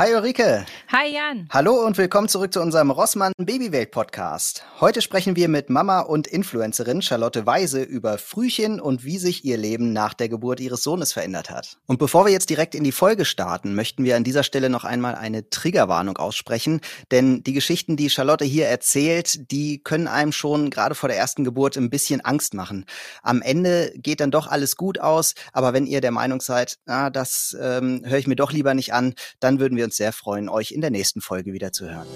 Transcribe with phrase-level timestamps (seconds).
[0.00, 0.64] Hi Ulrike.
[0.90, 1.46] Hi Jan.
[1.50, 4.64] Hallo und willkommen zurück zu unserem Rossmann Babywelt Podcast.
[4.80, 9.58] Heute sprechen wir mit Mama und Influencerin Charlotte Weise über Frühchen und wie sich ihr
[9.58, 11.76] Leben nach der Geburt ihres Sohnes verändert hat.
[11.86, 14.84] Und bevor wir jetzt direkt in die Folge starten, möchten wir an dieser Stelle noch
[14.84, 16.80] einmal eine Triggerwarnung aussprechen,
[17.10, 21.44] denn die Geschichten, die Charlotte hier erzählt, die können einem schon gerade vor der ersten
[21.44, 22.86] Geburt ein bisschen Angst machen.
[23.22, 27.10] Am Ende geht dann doch alles gut aus, aber wenn ihr der Meinung seid, ah,
[27.10, 30.48] das ähm, höre ich mir doch lieber nicht an, dann würden wir uns sehr freuen,
[30.48, 32.06] euch in der nächsten Folge wieder zu hören.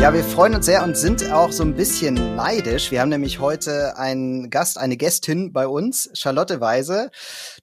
[0.00, 2.90] Ja, wir freuen uns sehr und sind auch so ein bisschen neidisch.
[2.90, 7.10] Wir haben nämlich heute einen Gast, eine Gästin bei uns, Charlotte Weise.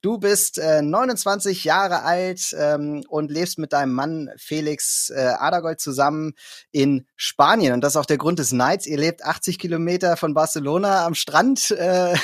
[0.03, 5.81] Du bist äh, 29 Jahre alt ähm, und lebst mit deinem Mann Felix äh, Adagold
[5.81, 6.33] zusammen
[6.71, 7.73] in Spanien.
[7.73, 8.85] Und das ist auch der Grund des Neids.
[8.85, 11.75] Ihr lebt 80 Kilometer von Barcelona am Strand.
[11.87, 12.15] Äh,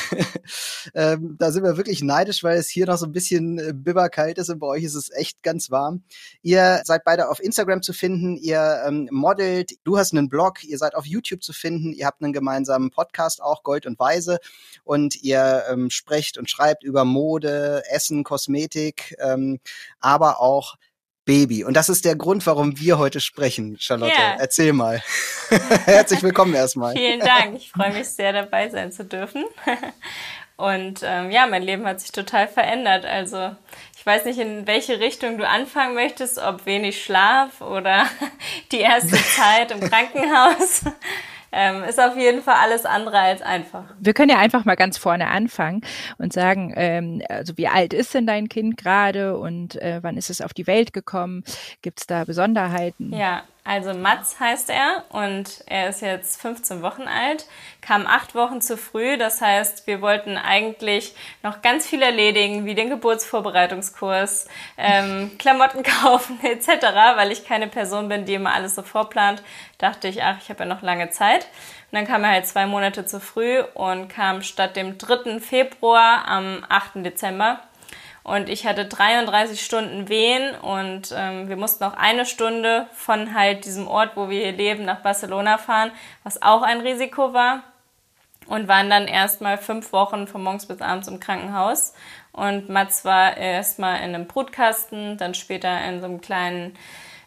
[0.93, 4.37] äh, da sind wir wirklich neidisch, weil es hier noch so ein bisschen äh, bibberkalt
[4.37, 6.03] ist und bei euch ist es echt ganz warm.
[6.41, 8.35] Ihr seid beide auf Instagram zu finden.
[8.35, 9.71] Ihr ähm, modelt.
[9.85, 12.91] Du hast hast einen Blog, ihr seid auf YouTube zu finden, ihr habt einen gemeinsamen
[12.91, 14.39] Podcast auch, Gold und Weise,
[14.83, 19.59] und ihr ähm, sprecht und schreibt über Mode, Essen, Kosmetik, ähm,
[19.99, 20.75] aber auch
[21.25, 21.63] Baby.
[21.63, 24.11] Und das ist der Grund, warum wir heute sprechen, Charlotte.
[24.11, 24.35] Ja.
[24.39, 25.01] Erzähl mal.
[25.85, 26.93] Herzlich willkommen erstmal.
[26.93, 27.55] Vielen Dank.
[27.55, 29.45] Ich freue mich sehr, dabei sein zu dürfen.
[30.57, 33.05] Und ähm, ja, mein Leben hat sich total verändert.
[33.05, 33.55] Also
[34.03, 38.05] ich weiß nicht, in welche Richtung du anfangen möchtest, ob wenig Schlaf oder
[38.73, 40.83] die erste Zeit im Krankenhaus.
[41.53, 43.85] Ähm, ist auf jeden Fall alles andere als einfach.
[43.99, 45.83] Wir können ja einfach mal ganz vorne anfangen
[46.17, 50.29] und sagen, ähm, also wie alt ist denn dein Kind gerade und äh, wann ist
[50.29, 51.45] es auf die Welt gekommen?
[51.81, 53.13] Gibt es da Besonderheiten?
[53.13, 57.45] Ja, also Mats heißt er und er ist jetzt 15 Wochen alt,
[57.79, 59.17] kam acht Wochen zu früh.
[59.17, 64.47] Das heißt, wir wollten eigentlich noch ganz viel erledigen, wie den Geburtsvorbereitungskurs,
[64.77, 69.41] ähm, Klamotten kaufen etc., weil ich keine Person bin, die immer alles so vorplant.
[69.77, 71.47] Dachte ich, ach, ich habe ja noch lange Zeit.
[71.91, 75.39] Und dann kam er halt zwei Monate zu früh und kam statt dem 3.
[75.39, 77.05] Februar am 8.
[77.05, 77.61] Dezember.
[78.23, 83.65] Und ich hatte 33 Stunden Wehen und ähm, wir mussten auch eine Stunde von halt
[83.65, 85.91] diesem Ort, wo wir hier leben, nach Barcelona fahren,
[86.23, 87.63] was auch ein Risiko war.
[88.47, 91.93] Und waren dann erstmal fünf Wochen von morgens bis abends im Krankenhaus.
[92.33, 96.75] Und Mats war erstmal in einem Brutkasten, dann später in so einem kleinen,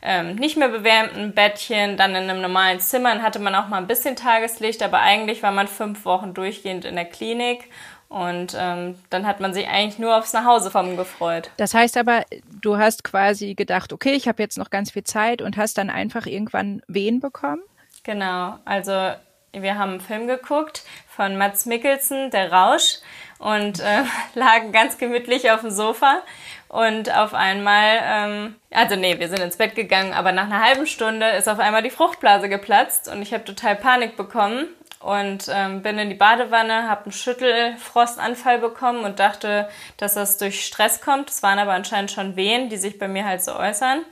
[0.03, 3.15] ähm, nicht mehr bewärmten Bettchen, dann in einem normalen Zimmer.
[3.15, 6.85] Dann hatte man auch mal ein bisschen Tageslicht, aber eigentlich war man fünf Wochen durchgehend
[6.85, 7.71] in der Klinik.
[8.09, 11.51] Und ähm, dann hat man sich eigentlich nur aufs Nachhausekommen gefreut.
[11.57, 12.25] Das heißt aber,
[12.61, 15.91] du hast quasi gedacht, okay, ich habe jetzt noch ganz viel Zeit und hast dann
[15.91, 17.63] einfach irgendwann Wehen bekommen?
[18.05, 19.13] Genau, also
[19.53, 22.99] wir haben einen Film geguckt von Mats Mikkelsen, Der Rausch,
[23.39, 26.23] und äh, lagen ganz gemütlich auf dem Sofa.
[26.69, 30.87] Und auf einmal, ähm, also nee, wir sind ins Bett gegangen, aber nach einer halben
[30.87, 34.69] Stunde ist auf einmal die Fruchtblase geplatzt und ich habe total Panik bekommen
[35.01, 39.69] und ähm, bin in die Badewanne, habe einen Schüttelfrostanfall bekommen und dachte,
[39.99, 41.31] dass das durch Stress kommt.
[41.31, 44.05] Es waren aber anscheinend schon Wehen, die sich bei mir halt so äußern.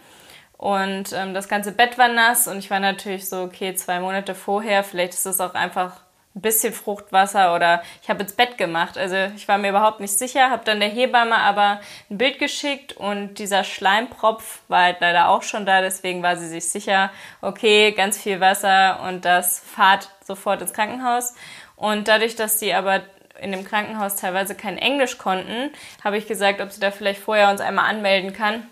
[0.56, 4.34] Und ähm, das ganze Bett war nass und ich war natürlich so, okay, zwei Monate
[4.34, 6.03] vorher, vielleicht ist es auch einfach
[6.34, 8.98] ein bisschen Fruchtwasser oder ich habe ins Bett gemacht.
[8.98, 11.80] Also ich war mir überhaupt nicht sicher, habe dann der Hebamme aber
[12.10, 16.48] ein Bild geschickt und dieser Schleimpropf war halt leider auch schon da, deswegen war sie
[16.48, 21.34] sich sicher, okay, ganz viel Wasser und das fahrt sofort ins Krankenhaus.
[21.76, 23.02] Und dadurch, dass die aber
[23.40, 25.70] in dem Krankenhaus teilweise kein Englisch konnten,
[26.02, 28.68] habe ich gesagt, ob sie da vielleicht vorher uns einmal anmelden kann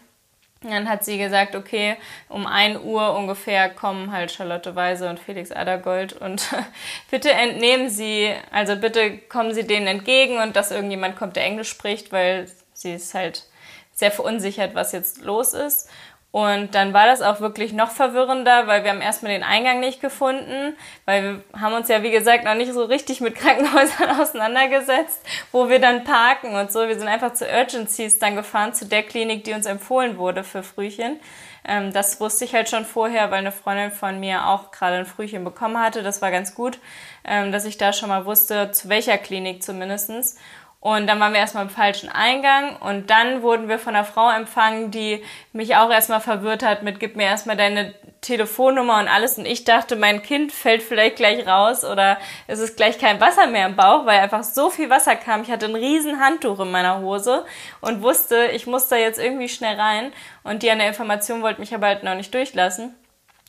[0.62, 1.96] dann hat sie gesagt, okay,
[2.28, 6.48] um 1 Uhr ungefähr kommen halt Charlotte Weise und Felix Adergold und
[7.10, 11.70] bitte entnehmen Sie, also bitte kommen Sie denen entgegen und dass irgendjemand kommt, der Englisch
[11.70, 13.46] spricht, weil sie ist halt
[13.94, 15.88] sehr verunsichert, was jetzt los ist.
[16.32, 20.00] Und dann war das auch wirklich noch verwirrender, weil wir haben erstmal den Eingang nicht
[20.00, 21.22] gefunden, weil
[21.52, 25.20] wir haben uns ja, wie gesagt, noch nicht so richtig mit Krankenhäusern auseinandergesetzt,
[25.52, 26.88] wo wir dann parken und so.
[26.88, 30.62] Wir sind einfach zu Urgencies dann gefahren, zu der Klinik, die uns empfohlen wurde für
[30.62, 31.20] Frühchen.
[31.64, 35.06] Ähm, das wusste ich halt schon vorher, weil eine Freundin von mir auch gerade ein
[35.06, 36.02] Frühchen bekommen hatte.
[36.02, 36.78] Das war ganz gut,
[37.24, 40.36] ähm, dass ich da schon mal wusste, zu welcher Klinik zumindestens.
[40.82, 44.28] Und dann waren wir erstmal im falschen Eingang und dann wurden wir von einer Frau
[44.28, 49.38] empfangen, die mich auch erstmal verwirrt hat mit gib mir erstmal deine Telefonnummer und alles
[49.38, 52.18] und ich dachte, mein Kind fällt vielleicht gleich raus oder
[52.48, 55.42] es ist gleich kein Wasser mehr im Bauch, weil einfach so viel Wasser kam.
[55.42, 57.44] Ich hatte ein riesen Handtuch in meiner Hose
[57.80, 60.12] und wusste, ich muss da jetzt irgendwie schnell rein
[60.42, 62.92] und die an der Information wollte mich aber halt noch nicht durchlassen.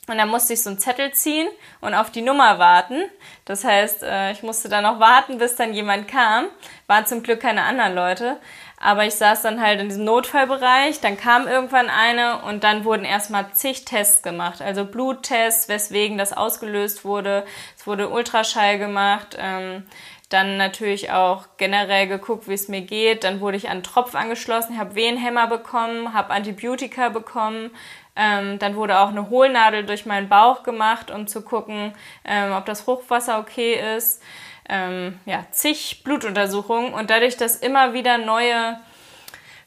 [0.06, 1.48] Und dann musste ich so einen Zettel ziehen
[1.80, 3.02] und auf die Nummer warten.
[3.46, 6.46] Das heißt, äh, ich musste dann noch warten, bis dann jemand kam.
[6.86, 8.36] Waren zum Glück keine anderen Leute.
[8.78, 13.06] Aber ich saß dann halt in diesem Notfallbereich, dann kam irgendwann eine und dann wurden
[13.06, 14.60] erstmal zig Tests gemacht.
[14.60, 17.46] Also Bluttests, weswegen das ausgelöst wurde.
[17.78, 19.38] Es wurde Ultraschall gemacht.
[19.38, 19.84] Ähm,
[20.28, 23.24] dann natürlich auch generell geguckt, wie es mir geht.
[23.24, 27.70] Dann wurde ich an Tropf angeschlossen, habe Wehenhämmer bekommen, habe Antibiotika bekommen.
[28.16, 31.92] Ähm, dann wurde auch eine Hohlnadel durch meinen Bauch gemacht, um zu gucken,
[32.24, 34.20] ähm, ob das Fruchtwasser okay ist
[34.68, 38.78] ähm, ja, zig Blutuntersuchungen und dadurch, dass immer wieder neue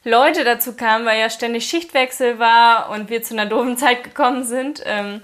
[0.04, 4.44] Leute dazu kamen, weil ja ständig Schichtwechsel war und wir zu einer doofen Zeit gekommen
[4.44, 5.22] sind, ähm,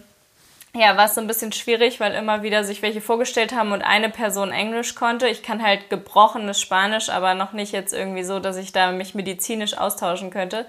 [0.76, 3.82] ja, war es so ein bisschen schwierig, weil immer wieder sich welche vorgestellt haben und
[3.82, 5.28] eine Person Englisch konnte.
[5.28, 9.14] Ich kann halt gebrochenes Spanisch, aber noch nicht jetzt irgendwie so, dass ich da mich
[9.14, 10.66] medizinisch austauschen könnte.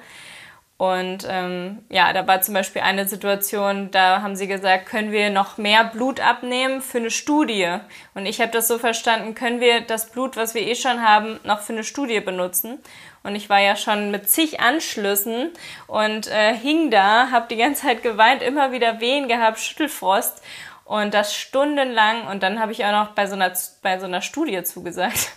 [0.77, 5.29] Und ähm, ja, da war zum Beispiel eine Situation, da haben sie gesagt, können wir
[5.29, 7.77] noch mehr Blut abnehmen für eine Studie?
[8.13, 11.39] Und ich habe das so verstanden, können wir das Blut, was wir eh schon haben,
[11.45, 12.79] noch für eine Studie benutzen?
[13.23, 15.51] Und ich war ja schon mit zig Anschlüssen
[15.87, 20.41] und äh, hing da, habe die ganze Zeit geweint, immer wieder Wehen gehabt, Schüttelfrost
[20.83, 22.27] und das stundenlang.
[22.27, 23.53] Und dann habe ich auch noch bei so einer,
[23.85, 25.29] bei so einer Studie zugesagt.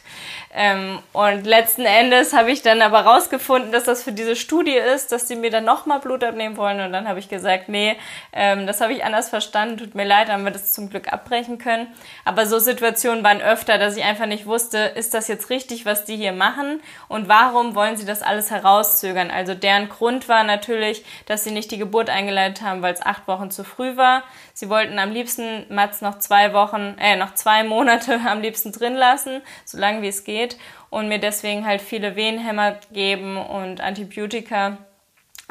[0.55, 5.13] Ähm, und letzten Endes habe ich dann aber rausgefunden, dass das für diese Studie ist,
[5.13, 6.81] dass sie mir dann nochmal Blut abnehmen wollen.
[6.81, 7.97] Und dann habe ich gesagt, nee,
[8.33, 9.77] ähm, das habe ich anders verstanden.
[9.77, 11.87] Tut mir leid, haben wir das zum Glück abbrechen können.
[12.25, 16.07] Aber so Situationen waren öfter, dass ich einfach nicht wusste, ist das jetzt richtig, was
[16.07, 16.81] die hier machen?
[17.09, 19.31] Und warum wollen sie das alles herauszögern?
[19.31, 23.29] Also deren Grund war natürlich, dass sie nicht die Geburt eingeleitet haben, weil es acht
[23.29, 24.23] Wochen zu früh war.
[24.55, 28.95] Sie wollten am liebsten Mats noch zwei Wochen, äh, noch zwei Monate am liebsten drin
[28.95, 30.57] lassen, so lange wie es geht
[30.91, 34.79] und mir deswegen halt viele Wehenhämmer geben und Antibiotika,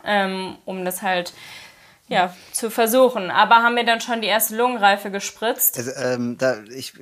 [0.04, 1.34] ähm, um das halt
[2.10, 3.30] ja, zu versuchen.
[3.32, 5.78] Aber haben mir dann schon die erste Lungenreife gespritzt.
[5.78, 6.94] Also, ähm, da, ich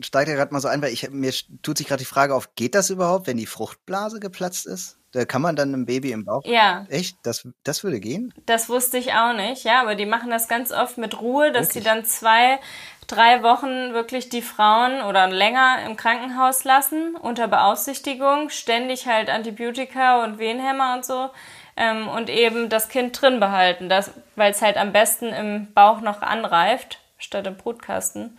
[0.00, 1.32] steige gerade mal so ein, weil ich, mir
[1.62, 4.96] tut sich gerade die Frage auf, geht das überhaupt, wenn die Fruchtblase geplatzt ist?
[5.14, 6.42] Da kann man dann ein Baby im Bauch.
[6.44, 6.86] Ja.
[6.88, 7.16] Echt?
[7.22, 8.34] Das, das würde gehen?
[8.46, 11.70] Das wusste ich auch nicht, ja, aber die machen das ganz oft mit Ruhe, dass
[11.70, 12.58] sie dann zwei
[13.06, 20.24] drei Wochen wirklich die Frauen oder länger im Krankenhaus lassen, unter Beaufsichtigung, ständig halt Antibiotika
[20.24, 21.30] und Wehenhämmer und so.
[21.76, 23.90] Ähm, und eben das Kind drin behalten,
[24.36, 28.36] weil es halt am besten im Bauch noch anreift, statt im Brutkasten.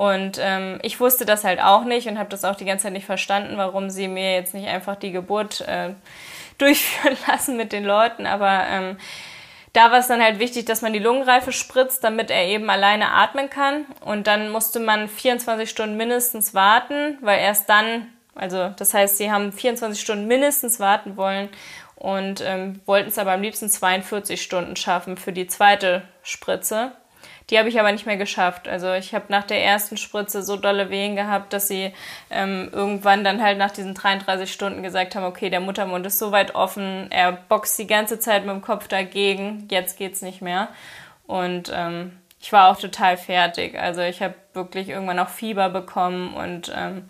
[0.00, 2.94] Und ähm, ich wusste das halt auch nicht und habe das auch die ganze Zeit
[2.94, 5.90] nicht verstanden, warum sie mir jetzt nicht einfach die Geburt äh,
[6.56, 8.24] durchführen lassen mit den Leuten.
[8.24, 8.96] Aber ähm,
[9.74, 13.12] da war es dann halt wichtig, dass man die Lungenreife spritzt, damit er eben alleine
[13.12, 13.84] atmen kann.
[14.00, 19.30] Und dann musste man 24 Stunden mindestens warten, weil erst dann, also das heißt, sie
[19.30, 21.50] haben 24 Stunden mindestens warten wollen
[21.96, 26.92] und ähm, wollten es aber am liebsten 42 Stunden schaffen für die zweite Spritze.
[27.50, 28.68] Die habe ich aber nicht mehr geschafft.
[28.68, 31.92] Also ich habe nach der ersten Spritze so dolle Wehen gehabt, dass sie
[32.30, 36.30] ähm, irgendwann dann halt nach diesen 33 Stunden gesagt haben, okay, der Muttermund ist so
[36.30, 40.68] weit offen, er boxt die ganze Zeit mit dem Kopf dagegen, jetzt geht's nicht mehr.
[41.26, 43.78] Und ähm, ich war auch total fertig.
[43.78, 47.04] Also ich habe wirklich irgendwann auch Fieber bekommen und ähm,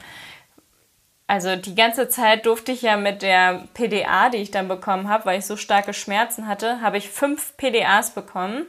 [1.27, 5.27] also die ganze Zeit durfte ich ja mit der PDA, die ich dann bekommen habe,
[5.27, 8.67] weil ich so starke Schmerzen hatte, habe ich fünf PDAs bekommen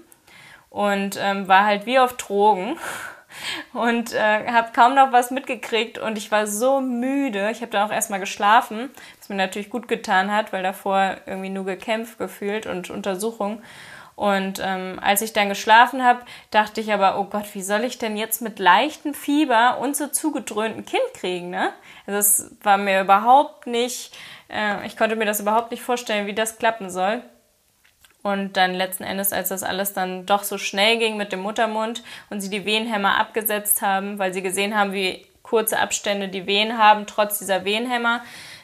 [0.71, 2.77] und ähm, war halt wie auf Drogen
[3.73, 7.51] und äh, habe kaum noch was mitgekriegt und ich war so müde.
[7.51, 8.89] Ich habe dann auch erstmal geschlafen,
[9.19, 13.61] was mir natürlich gut getan hat, weil davor irgendwie nur gekämpft gefühlt und Untersuchung.
[14.15, 17.97] Und ähm, als ich dann geschlafen habe, dachte ich aber, oh Gott, wie soll ich
[17.97, 21.73] denn jetzt mit leichtem Fieber und so zugedröhnten Kind kriegen, ne?
[22.05, 24.15] Also es war mir überhaupt nicht,
[24.49, 27.23] äh, ich konnte mir das überhaupt nicht vorstellen, wie das klappen soll.
[28.23, 32.03] Und dann letzten Endes, als das alles dann doch so schnell ging mit dem Muttermund
[32.29, 36.77] und sie die Wehenhämmer abgesetzt haben, weil sie gesehen haben, wie kurze Abstände die Wehen
[36.77, 38.23] haben, trotz dieser Wehenhämmer,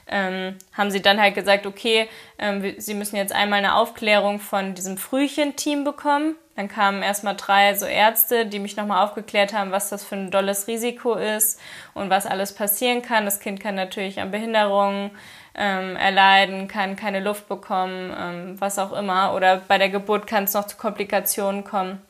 [0.09, 2.07] ähm, haben sie dann halt gesagt, okay,
[2.39, 6.35] ähm, sie müssen jetzt einmal eine Aufklärung von diesem Frühchen-Team bekommen.
[6.55, 10.31] Dann kamen erstmal drei so Ärzte, die mich nochmal aufgeklärt haben, was das für ein
[10.31, 11.59] dolles Risiko ist
[11.93, 13.25] und was alles passieren kann.
[13.25, 15.11] Das Kind kann natürlich an Behinderungen
[15.57, 19.33] ähm, erleiden, kann keine Luft bekommen, ähm, was auch immer.
[19.33, 22.01] Oder bei der Geburt kann es noch zu Komplikationen kommen.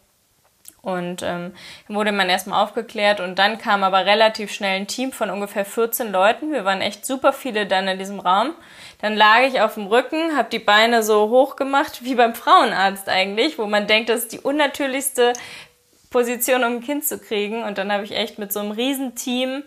[0.81, 1.53] Und ähm,
[1.87, 6.11] wurde man erstmal aufgeklärt und dann kam aber relativ schnell ein Team von ungefähr 14
[6.11, 6.53] Leuten.
[6.53, 8.53] Wir waren echt super viele dann in diesem Raum.
[9.01, 13.09] Dann lag ich auf dem Rücken, habe die Beine so hoch gemacht wie beim Frauenarzt
[13.09, 15.33] eigentlich, wo man denkt, das ist die unnatürlichste
[16.09, 17.63] Position, um ein Kind zu kriegen.
[17.63, 19.63] Und dann habe ich echt mit so einem Riesenteam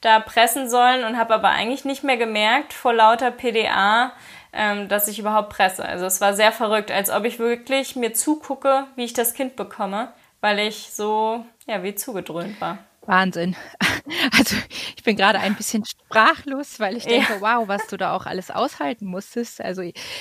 [0.00, 4.12] da pressen sollen und habe aber eigentlich nicht mehr gemerkt vor lauter PDA,
[4.52, 5.84] ähm, dass ich überhaupt presse.
[5.84, 9.56] Also es war sehr verrückt, als ob ich wirklich mir zugucke, wie ich das Kind
[9.56, 12.78] bekomme, weil ich so, ja, wie zugedröhnt war.
[13.06, 13.56] Wahnsinn.
[14.32, 14.56] Also
[14.96, 17.40] ich bin gerade ein bisschen sprachlos, weil ich denke, ja.
[17.40, 19.62] wow, was du da auch alles aushalten musstest.
[19.62, 19.80] Also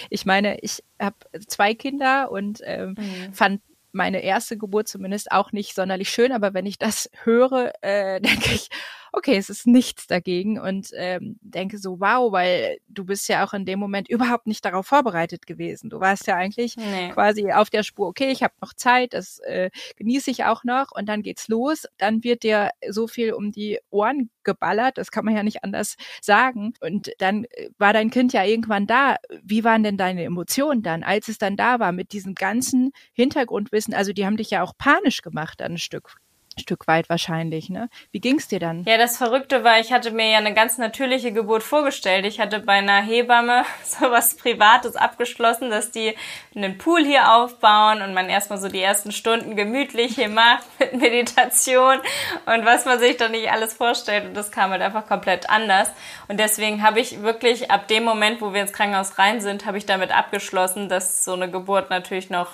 [0.10, 3.34] ich meine, ich habe zwei Kinder und ähm, mhm.
[3.34, 3.62] fand
[3.94, 8.54] meine erste Geburt zumindest auch nicht sonderlich schön, aber wenn ich das höre, äh, denke
[8.54, 8.70] ich,
[9.14, 13.54] okay, es ist nichts dagegen und ähm, denke so, wow, weil du bist ja auch
[13.54, 15.92] in dem Moment überhaupt nicht darauf vorbereitet gewesen.
[15.92, 17.12] Du warst ja eigentlich nee.
[17.12, 20.88] quasi auf der Spur, okay, ich habe noch Zeit, das äh, genieße ich auch noch
[20.92, 21.86] und dann geht's los.
[21.98, 25.96] Dann wird dir so viel um die Ohren geballert, das kann man ja nicht anders
[26.20, 26.74] sagen.
[26.82, 29.18] Und dann äh, war dein Kind ja irgendwann da.
[29.44, 33.94] Wie waren denn deine Emotionen dann, als es dann da war mit diesem ganzen Hintergrundwissen?
[33.94, 36.16] Also die haben dich ja auch panisch gemacht dann ein Stück
[36.60, 37.90] Stück weit wahrscheinlich, ne?
[38.12, 38.84] Wie ging's dir dann?
[38.86, 42.26] Ja, das Verrückte war, ich hatte mir ja eine ganz natürliche Geburt vorgestellt.
[42.26, 46.16] Ich hatte bei einer Hebamme sowas Privates abgeschlossen, dass die
[46.56, 50.94] einen Pool hier aufbauen und man erstmal so die ersten Stunden gemütlich hier macht mit
[50.94, 51.98] Meditation
[52.46, 54.26] und was man sich da nicht alles vorstellt.
[54.26, 55.90] Und das kam halt einfach komplett anders.
[56.28, 59.78] Und deswegen habe ich wirklich ab dem Moment, wo wir ins Krankenhaus rein sind, habe
[59.78, 62.50] ich damit abgeschlossen, dass so eine Geburt natürlich noch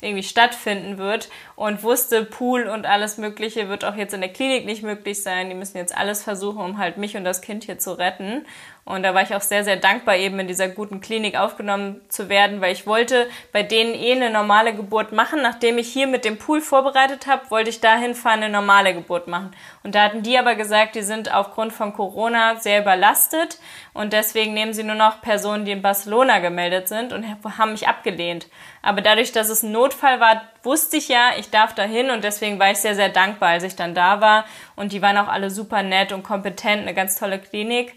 [0.00, 4.66] irgendwie stattfinden wird und wusste, Pool und alles Mögliche wird auch jetzt in der Klinik
[4.66, 5.48] nicht möglich sein.
[5.48, 8.46] Die müssen jetzt alles versuchen, um halt mich und das Kind hier zu retten.
[8.86, 12.28] Und da war ich auch sehr, sehr dankbar, eben in dieser guten Klinik aufgenommen zu
[12.28, 15.40] werden, weil ich wollte bei denen eh eine normale Geburt machen.
[15.40, 19.26] Nachdem ich hier mit dem Pool vorbereitet habe, wollte ich dahin fahren, eine normale Geburt
[19.26, 19.52] machen.
[19.82, 23.58] Und da hatten die aber gesagt, die sind aufgrund von Corona sehr überlastet
[23.94, 27.24] und deswegen nehmen sie nur noch Personen, die in Barcelona gemeldet sind und
[27.58, 28.48] haben mich abgelehnt.
[28.82, 32.58] Aber dadurch, dass es ein Notfall war, wusste ich ja, ich darf dahin und deswegen
[32.58, 34.44] war ich sehr, sehr dankbar, als ich dann da war.
[34.76, 37.94] Und die waren auch alle super nett und kompetent, eine ganz tolle Klinik.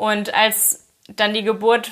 [0.00, 1.90] Und als dann die Geburt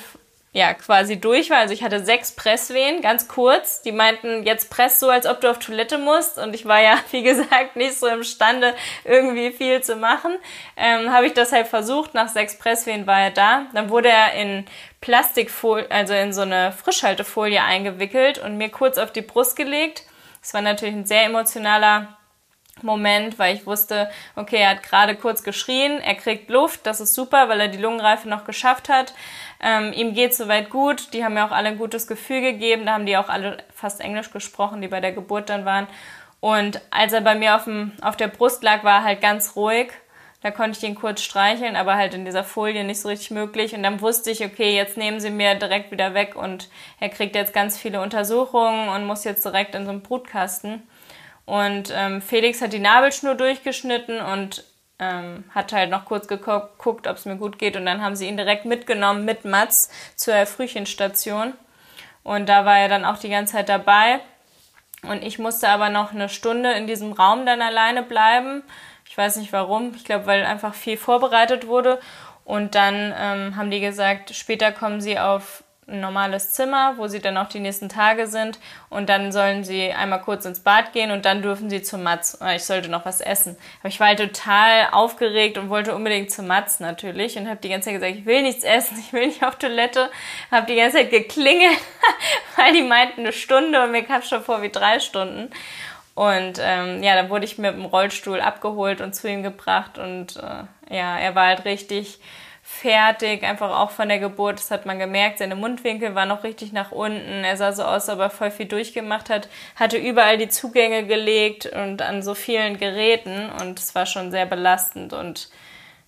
[0.51, 3.83] ja quasi durch war, also ich hatte sechs Presswehen, ganz kurz.
[3.83, 6.39] Die meinten, jetzt press so, als ob du auf Toilette musst.
[6.39, 8.73] Und ich war ja, wie gesagt, nicht so imstande,
[9.03, 10.31] irgendwie viel zu machen.
[10.75, 12.15] Ähm, Habe ich das halt versucht.
[12.15, 13.67] Nach sechs Presswehen war er da.
[13.75, 14.65] Dann wurde er in
[15.01, 20.01] Plastikfolie, also in so eine Frischhaltefolie eingewickelt und mir kurz auf die Brust gelegt.
[20.41, 22.18] Das war natürlich ein sehr emotionaler
[22.83, 27.13] Moment, weil ich wusste, okay, er hat gerade kurz geschrien, er kriegt Luft, das ist
[27.13, 29.13] super, weil er die Lungenreife noch geschafft hat.
[29.61, 32.93] Ähm, ihm geht soweit gut, die haben mir auch alle ein gutes Gefühl gegeben, da
[32.93, 35.87] haben die auch alle fast Englisch gesprochen, die bei der Geburt dann waren.
[36.39, 39.55] Und als er bei mir auf, dem, auf der Brust lag, war er halt ganz
[39.55, 39.91] ruhig.
[40.41, 43.75] Da konnte ich ihn kurz streicheln, aber halt in dieser Folie nicht so richtig möglich.
[43.75, 46.69] Und dann wusste ich, okay, jetzt nehmen sie mir direkt wieder weg und
[47.01, 50.83] er kriegt jetzt ganz viele Untersuchungen und muss jetzt direkt in so einen Brutkasten.
[51.49, 54.63] Und ähm, Felix hat die Nabelschnur durchgeschnitten und
[54.99, 57.75] ähm, hat halt noch kurz geguckt, ob es mir gut geht.
[57.75, 61.53] Und dann haben sie ihn direkt mitgenommen mit Mats zur Frühchenstation.
[62.21, 64.19] Und da war er dann auch die ganze Zeit dabei.
[65.01, 68.61] Und ich musste aber noch eine Stunde in diesem Raum dann alleine bleiben.
[69.09, 69.95] Ich weiß nicht warum.
[69.95, 71.99] Ich glaube, weil einfach viel vorbereitet wurde.
[72.45, 77.19] Und dann ähm, haben die gesagt, später kommen sie auf ein normales Zimmer, wo sie
[77.19, 78.59] dann auch die nächsten Tage sind.
[78.89, 82.37] Und dann sollen sie einmal kurz ins Bad gehen und dann dürfen sie zum Matz.
[82.55, 83.57] Ich sollte noch was essen.
[83.79, 87.69] Aber ich war halt total aufgeregt und wollte unbedingt zum Matz natürlich und habe die
[87.69, 90.09] ganze Zeit gesagt, ich will nichts essen, ich will nicht auf Toilette.
[90.51, 91.77] Habe die ganze Zeit geklingelt,
[92.55, 95.49] weil die meinten eine Stunde und mir kam schon vor wie drei Stunden.
[96.19, 100.35] Und ähm, ja, dann wurde ich mit dem Rollstuhl abgeholt und zu ihm gebracht und
[100.35, 102.19] äh, ja, er war halt richtig
[102.69, 104.59] fertig, einfach auch von der Geburt.
[104.59, 105.39] Das hat man gemerkt.
[105.39, 107.43] Seine Mundwinkel waren noch richtig nach unten.
[107.43, 109.49] Er sah so aus, als ob er voll viel durchgemacht hat.
[109.75, 113.49] Hatte überall die Zugänge gelegt und an so vielen Geräten.
[113.59, 115.13] Und es war schon sehr belastend.
[115.13, 115.49] Und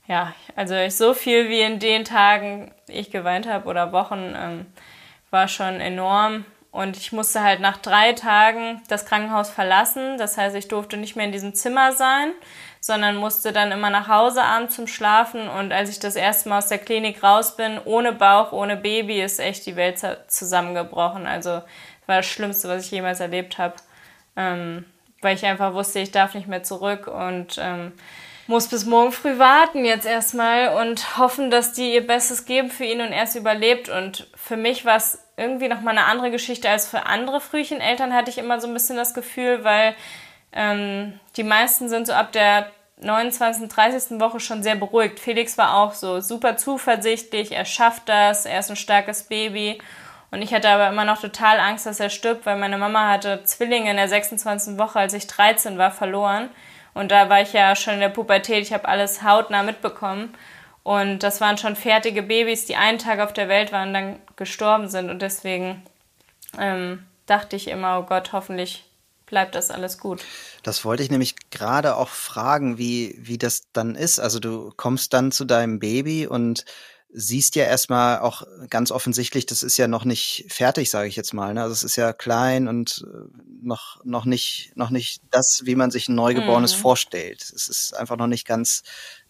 [0.07, 4.65] ja, also so viel wie in den Tagen ich geweint habe oder Wochen, ähm,
[5.29, 6.45] war schon enorm.
[6.69, 10.17] Und ich musste halt nach drei Tagen das Krankenhaus verlassen.
[10.17, 12.31] Das heißt, ich durfte nicht mehr in diesem Zimmer sein
[12.81, 15.47] sondern musste dann immer nach Hause abends zum Schlafen.
[15.47, 19.21] Und als ich das erste Mal aus der Klinik raus bin, ohne Bauch, ohne Baby,
[19.21, 21.27] ist echt die Welt zusammengebrochen.
[21.27, 21.61] Also
[22.07, 23.75] war das Schlimmste, was ich jemals erlebt habe.
[24.35, 24.85] Ähm,
[25.21, 27.91] weil ich einfach wusste, ich darf nicht mehr zurück und ähm,
[28.47, 32.85] muss bis morgen früh warten jetzt erstmal und hoffen, dass die ihr Bestes geben für
[32.85, 33.89] ihn und er es überlebt.
[33.89, 38.31] Und für mich war es irgendwie nochmal eine andere Geschichte als für andere Frühcheneltern, hatte
[38.31, 39.95] ich immer so ein bisschen das Gefühl, weil
[40.53, 42.67] ähm, die meisten sind so ab der
[43.01, 44.19] 29., 30.
[44.19, 45.19] Woche schon sehr beruhigt.
[45.19, 49.81] Felix war auch so super zuversichtlich, er schafft das, er ist ein starkes Baby.
[50.29, 53.43] Und ich hatte aber immer noch total Angst, dass er stirbt, weil meine Mama hatte
[53.43, 54.77] Zwillinge in der 26.
[54.77, 56.49] Woche, als ich 13 war, verloren.
[56.93, 60.33] Und da war ich ja schon in der Pubertät, ich habe alles hautnah mitbekommen.
[60.83, 64.19] Und das waren schon fertige Babys, die einen Tag auf der Welt waren und dann
[64.35, 65.09] gestorben sind.
[65.09, 65.83] Und deswegen
[66.57, 68.85] ähm, dachte ich immer, oh Gott, hoffentlich
[69.31, 70.23] bleibt das alles gut.
[70.61, 74.19] Das wollte ich nämlich gerade auch fragen, wie, wie das dann ist.
[74.19, 76.65] Also du kommst dann zu deinem Baby und
[77.13, 81.33] siehst ja erstmal auch ganz offensichtlich, das ist ja noch nicht fertig, sage ich jetzt
[81.33, 81.53] mal.
[81.53, 81.61] Ne?
[81.61, 83.27] Also es ist ja klein und äh,
[83.61, 86.81] noch, noch, nicht, noch nicht das, wie man sich ein Neugeborenes mhm.
[86.81, 87.41] vorstellt.
[87.41, 88.83] Es ist einfach noch nicht ganz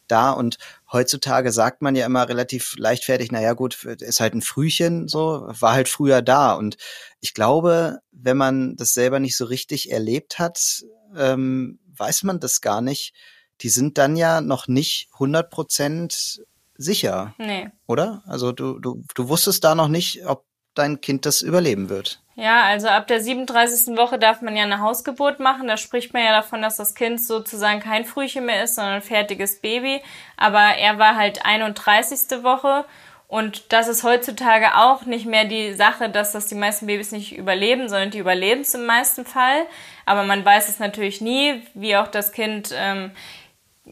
[0.07, 0.57] da und
[0.91, 5.73] heutzutage sagt man ja immer relativ leichtfertig, naja gut, ist halt ein Frühchen so, war
[5.73, 6.77] halt früher da und
[7.19, 10.83] ich glaube, wenn man das selber nicht so richtig erlebt hat,
[11.15, 13.13] ähm, weiß man das gar nicht.
[13.61, 16.43] Die sind dann ja noch nicht 100 Prozent
[16.75, 17.35] sicher.
[17.37, 17.69] Nee.
[17.87, 18.23] Oder?
[18.25, 22.23] Also du, du, du wusstest da noch nicht, ob dein Kind das überleben wird.
[22.41, 23.95] Ja, also ab der 37.
[23.95, 25.67] Woche darf man ja eine Hausgeburt machen.
[25.67, 29.01] Da spricht man ja davon, dass das Kind sozusagen kein Frühchen mehr ist, sondern ein
[29.03, 30.01] fertiges Baby.
[30.37, 32.41] Aber er war halt 31.
[32.41, 32.83] Woche.
[33.27, 37.37] Und das ist heutzutage auch nicht mehr die Sache, dass das die meisten Babys nicht
[37.37, 39.67] überleben, sondern die überleben es im meisten Fall.
[40.07, 43.11] Aber man weiß es natürlich nie, wie auch das Kind ähm,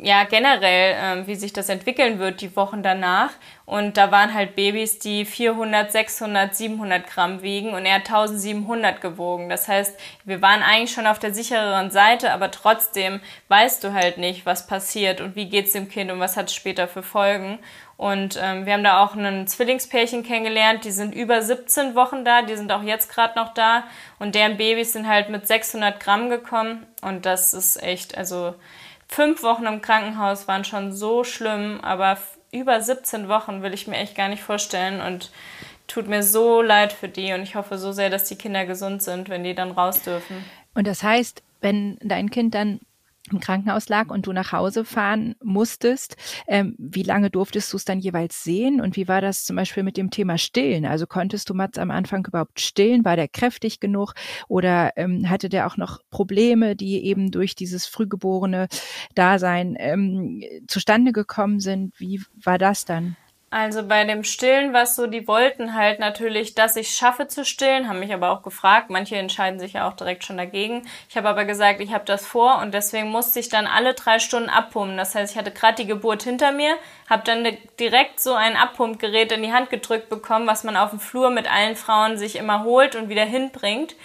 [0.01, 3.31] ja generell, ähm, wie sich das entwickeln wird die Wochen danach.
[3.65, 8.99] Und da waren halt Babys, die 400, 600, 700 Gramm wiegen und er hat 1700
[9.01, 9.49] gewogen.
[9.49, 14.17] Das heißt, wir waren eigentlich schon auf der sichereren Seite, aber trotzdem weißt du halt
[14.17, 17.59] nicht, was passiert und wie geht's dem Kind und was hat es später für Folgen.
[17.97, 22.41] Und ähm, wir haben da auch ein Zwillingspärchen kennengelernt, die sind über 17 Wochen da,
[22.41, 23.83] die sind auch jetzt gerade noch da
[24.19, 28.55] und deren Babys sind halt mit 600 Gramm gekommen und das ist echt, also
[29.09, 32.17] fünf Wochen im Krankenhaus waren schon so schlimm, aber
[32.51, 35.31] über 17 Wochen will ich mir echt gar nicht vorstellen und
[35.87, 39.01] tut mir so leid für die und ich hoffe so sehr, dass die Kinder gesund
[39.01, 40.45] sind, wenn die dann raus dürfen.
[40.75, 42.79] Und das heißt, wenn dein Kind dann
[43.31, 46.15] im Krankenhaus lag und du nach Hause fahren musstest,
[46.47, 49.83] ähm, wie lange durftest du es dann jeweils sehen und wie war das zum Beispiel
[49.83, 50.85] mit dem Thema Stillen?
[50.85, 53.05] Also konntest du Mats am Anfang überhaupt stillen?
[53.05, 54.13] War der kräftig genug
[54.47, 58.67] oder ähm, hatte der auch noch Probleme, die eben durch dieses frühgeborene
[59.15, 61.99] Dasein ähm, zustande gekommen sind?
[61.99, 63.15] Wie war das dann?
[63.51, 67.43] Also bei dem Stillen war es so, die wollten halt natürlich, dass ich schaffe zu
[67.43, 68.91] stillen, haben mich aber auch gefragt.
[68.91, 70.87] Manche entscheiden sich ja auch direkt schon dagegen.
[71.09, 74.19] Ich habe aber gesagt, ich habe das vor und deswegen musste ich dann alle drei
[74.19, 74.97] Stunden abpumpen.
[74.97, 76.75] Das heißt, ich hatte gerade die Geburt hinter mir,
[77.09, 80.99] habe dann direkt so ein Abpumpgerät in die Hand gedrückt bekommen, was man auf dem
[80.99, 83.95] Flur mit allen Frauen sich immer holt und wieder hinbringt.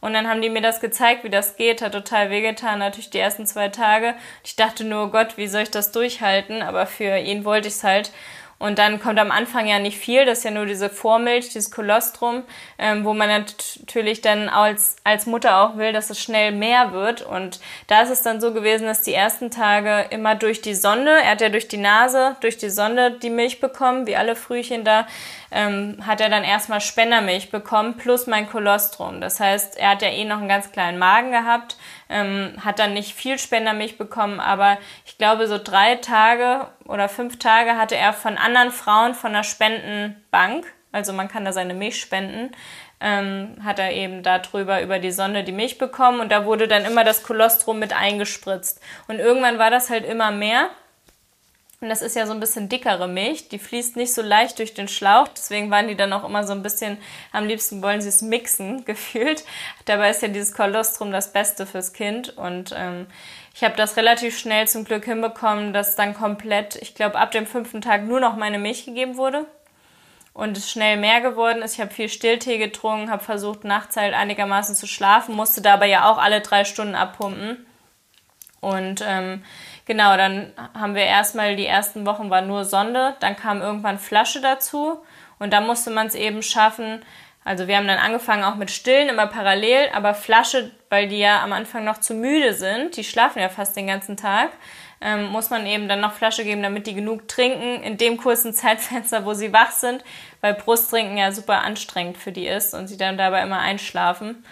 [0.00, 1.82] Und dann haben die mir das gezeigt, wie das geht.
[1.82, 4.14] Hat total wehgetan, natürlich die ersten zwei Tage.
[4.44, 6.62] Ich dachte nur, oh Gott, wie soll ich das durchhalten?
[6.62, 8.10] Aber für ihn wollte ich es halt.
[8.58, 11.70] Und dann kommt am Anfang ja nicht viel, das ist ja nur diese Vormilch, dieses
[11.70, 12.44] Kolostrum,
[12.78, 17.22] ähm, wo man natürlich dann als, als Mutter auch will, dass es schnell mehr wird.
[17.22, 21.10] Und da ist es dann so gewesen, dass die ersten Tage immer durch die Sonde,
[21.10, 24.84] er hat ja durch die Nase, durch die Sonde die Milch bekommen, wie alle Frühchen
[24.84, 25.06] da,
[25.54, 29.20] ähm, hat er dann erstmal Spendermilch bekommen, plus mein Kolostrum.
[29.20, 31.76] Das heißt, er hat ja eh noch einen ganz kleinen Magen gehabt,
[32.10, 37.38] ähm, hat dann nicht viel Spendermilch bekommen, aber ich glaube, so drei Tage oder fünf
[37.38, 42.00] Tage hatte er von anderen Frauen von der Spendenbank, also man kann da seine Milch
[42.00, 42.50] spenden,
[43.00, 46.84] ähm, hat er eben darüber über die Sonde die Milch bekommen und da wurde dann
[46.84, 48.80] immer das Kolostrum mit eingespritzt.
[49.06, 50.70] Und irgendwann war das halt immer mehr.
[51.84, 54.72] Und das ist ja so ein bisschen dickere Milch, die fließt nicht so leicht durch
[54.72, 56.96] den Schlauch, deswegen waren die dann auch immer so ein bisschen,
[57.30, 59.44] am liebsten wollen sie es mixen, gefühlt.
[59.84, 63.06] Dabei ist ja dieses Kolostrum das Beste fürs Kind und ähm,
[63.54, 67.44] ich habe das relativ schnell zum Glück hinbekommen, dass dann komplett, ich glaube, ab dem
[67.44, 69.44] fünften Tag nur noch meine Milch gegeben wurde
[70.32, 71.74] und es schnell mehr geworden ist.
[71.74, 76.10] Ich habe viel Stilltee getrunken, habe versucht, nachts halt einigermaßen zu schlafen, musste dabei ja
[76.10, 77.66] auch alle drei Stunden abpumpen.
[78.62, 79.44] Und ähm,
[79.86, 84.40] Genau, dann haben wir erstmal die ersten Wochen war nur Sonde, dann kam irgendwann Flasche
[84.40, 84.98] dazu
[85.38, 87.04] und da musste man es eben schaffen.
[87.44, 91.42] Also wir haben dann angefangen auch mit Stillen immer parallel, aber Flasche, weil die ja
[91.42, 94.52] am Anfang noch zu müde sind, die schlafen ja fast den ganzen Tag,
[95.02, 98.52] ähm, muss man eben dann noch Flasche geben, damit die genug trinken in dem kurzen
[98.54, 100.02] Zeitfenster, wo sie wach sind,
[100.40, 104.44] weil Brusttrinken ja super anstrengend für die ist und sie dann dabei immer einschlafen.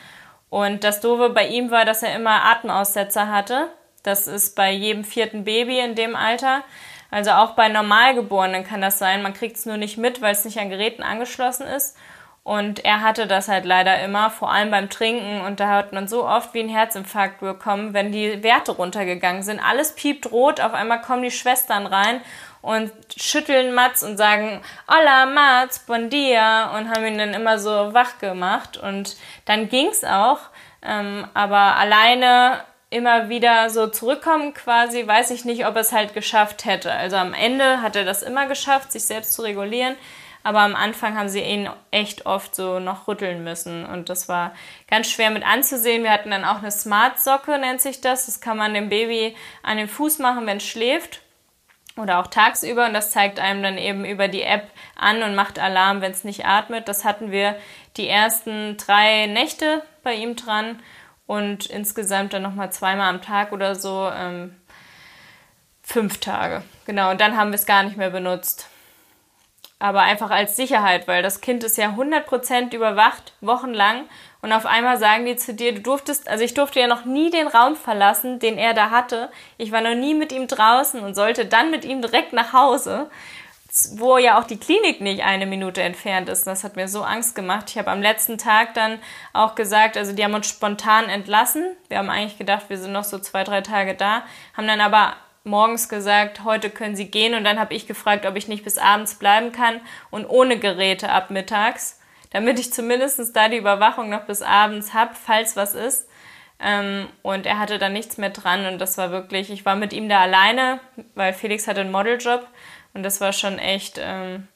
[0.51, 3.71] Und das Doofe bei ihm war, dass er immer Atemaussetzer hatte.
[4.03, 6.63] Das ist bei jedem vierten Baby in dem Alter.
[7.11, 9.23] Also auch bei Normalgeborenen kann das sein.
[9.23, 11.97] Man kriegt es nur nicht mit, weil es nicht an Geräten angeschlossen ist.
[12.45, 15.43] Und er hatte das halt leider immer, vor allem beim Trinken.
[15.43, 19.61] Und da hat man so oft wie ein Herzinfarkt bekommen, wenn die Werte runtergegangen sind.
[19.61, 22.21] Alles piept rot, auf einmal kommen die Schwestern rein
[22.63, 27.93] und schütteln Mats und sagen, Hola Mats, bon dia und haben ihn dann immer so
[27.95, 28.77] wach gemacht.
[28.77, 30.39] Und dann ging's auch.
[30.85, 36.15] Ähm, aber alleine immer wieder so zurückkommen quasi, weiß ich nicht, ob er es halt
[36.15, 36.93] geschafft hätte.
[36.93, 39.97] Also am Ende hat er das immer geschafft, sich selbst zu regulieren.
[40.45, 44.53] aber am Anfang haben sie ihn echt oft so noch rütteln müssen und das war
[44.91, 46.03] ganz schwer mit anzusehen.
[46.03, 48.27] Wir hatten dann auch eine Smart-Socke, nennt sich das.
[48.27, 51.21] Das kann man dem Baby an den Fuß machen, wenn es schläft
[51.97, 55.59] oder auch tagsüber und das zeigt einem dann eben über die App an und macht
[55.59, 56.89] Alarm, wenn es nicht atmet.
[56.89, 57.57] Das hatten wir
[57.97, 60.81] die ersten drei Nächte bei ihm dran
[61.33, 64.55] und insgesamt dann nochmal zweimal am Tag oder so ähm,
[65.83, 66.63] fünf Tage.
[66.85, 68.69] Genau, und dann haben wir es gar nicht mehr benutzt.
[69.79, 74.05] Aber einfach als Sicherheit, weil das Kind ist ja 100% überwacht, wochenlang.
[74.43, 77.31] Und auf einmal sagen die zu dir, du durftest, also ich durfte ja noch nie
[77.31, 79.31] den Raum verlassen, den er da hatte.
[79.57, 83.09] Ich war noch nie mit ihm draußen und sollte dann mit ihm direkt nach Hause
[83.93, 86.47] wo ja auch die Klinik nicht eine Minute entfernt ist.
[86.47, 87.71] Das hat mir so Angst gemacht.
[87.71, 88.99] Ich habe am letzten Tag dann
[89.33, 91.65] auch gesagt, also die haben uns spontan entlassen.
[91.89, 95.15] Wir haben eigentlich gedacht, wir sind noch so zwei, drei Tage da, haben dann aber
[95.45, 98.77] morgens gesagt, heute können Sie gehen und dann habe ich gefragt, ob ich nicht bis
[98.77, 99.81] abends bleiben kann
[100.11, 101.99] und ohne Geräte ab mittags,
[102.31, 106.09] damit ich zumindest da die Überwachung noch bis abends habe, falls was ist.
[106.61, 109.93] Ähm, und er hatte dann nichts mehr dran und das war wirklich, ich war mit
[109.93, 110.79] ihm da alleine,
[111.15, 112.47] weil Felix hatte einen Modeljob
[112.95, 114.49] und das war schon echt, ähm,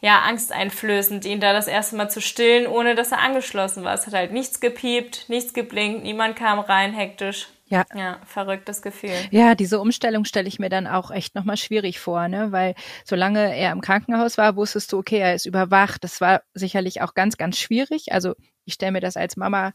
[0.00, 3.94] ja, angsteinflößend, ihn da das erste Mal zu stillen, ohne dass er angeschlossen war.
[3.94, 7.48] Es hat halt nichts gepiept, nichts geblinkt, niemand kam rein, hektisch.
[7.68, 7.84] Ja.
[7.96, 9.16] Ja, verrücktes Gefühl.
[9.32, 12.52] Ja, diese Umstellung stelle ich mir dann auch echt nochmal schwierig vor, ne?
[12.52, 16.04] Weil solange er im Krankenhaus war, wusstest du, okay, er ist überwacht.
[16.04, 18.12] Das war sicherlich auch ganz, ganz schwierig.
[18.12, 19.72] Also ich stelle mir das als Mama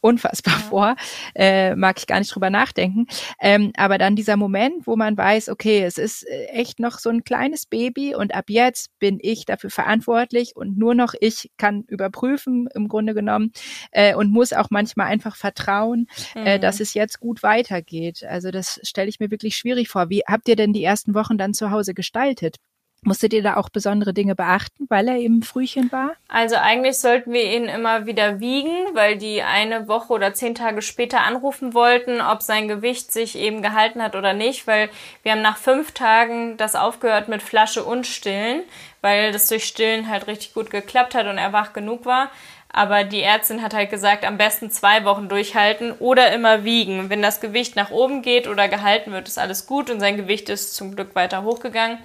[0.00, 0.60] unfassbar ja.
[0.60, 0.96] vor,
[1.34, 3.06] äh, mag ich gar nicht drüber nachdenken.
[3.40, 7.10] Ähm, aber dann dieser Moment, wo man weiß, okay, es ist äh, echt noch so
[7.10, 11.84] ein kleines Baby und ab jetzt bin ich dafür verantwortlich und nur noch ich kann
[11.88, 13.52] überprüfen im Grunde genommen
[13.92, 16.46] äh, und muss auch manchmal einfach vertrauen, äh, mhm.
[16.46, 18.24] äh, dass es jetzt gut weitergeht.
[18.24, 20.10] Also das stelle ich mir wirklich schwierig vor.
[20.10, 22.56] Wie habt ihr denn die ersten Wochen dann zu Hause gestaltet?
[23.02, 26.12] Musstet ihr da auch besondere Dinge beachten, weil er eben Frühchen war?
[26.28, 30.82] Also eigentlich sollten wir ihn immer wieder wiegen, weil die eine Woche oder zehn Tage
[30.82, 34.90] später anrufen wollten, ob sein Gewicht sich eben gehalten hat oder nicht, weil
[35.22, 38.64] wir haben nach fünf Tagen das aufgehört mit Flasche und Stillen,
[39.00, 42.30] weil das durch Stillen halt richtig gut geklappt hat und er wach genug war.
[42.72, 47.10] Aber die Ärztin hat halt gesagt, am besten zwei Wochen durchhalten oder immer wiegen.
[47.10, 50.48] Wenn das Gewicht nach oben geht oder gehalten wird, ist alles gut und sein Gewicht
[50.50, 51.98] ist zum Glück weiter hochgegangen.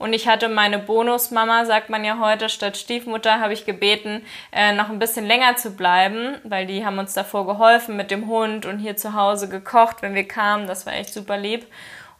[0.00, 4.72] Und ich hatte meine Bonusmama, sagt man ja heute, statt Stiefmutter habe ich gebeten, äh,
[4.72, 8.64] noch ein bisschen länger zu bleiben, weil die haben uns davor geholfen mit dem Hund
[8.64, 10.66] und hier zu Hause gekocht, wenn wir kamen.
[10.66, 11.66] Das war echt super lieb.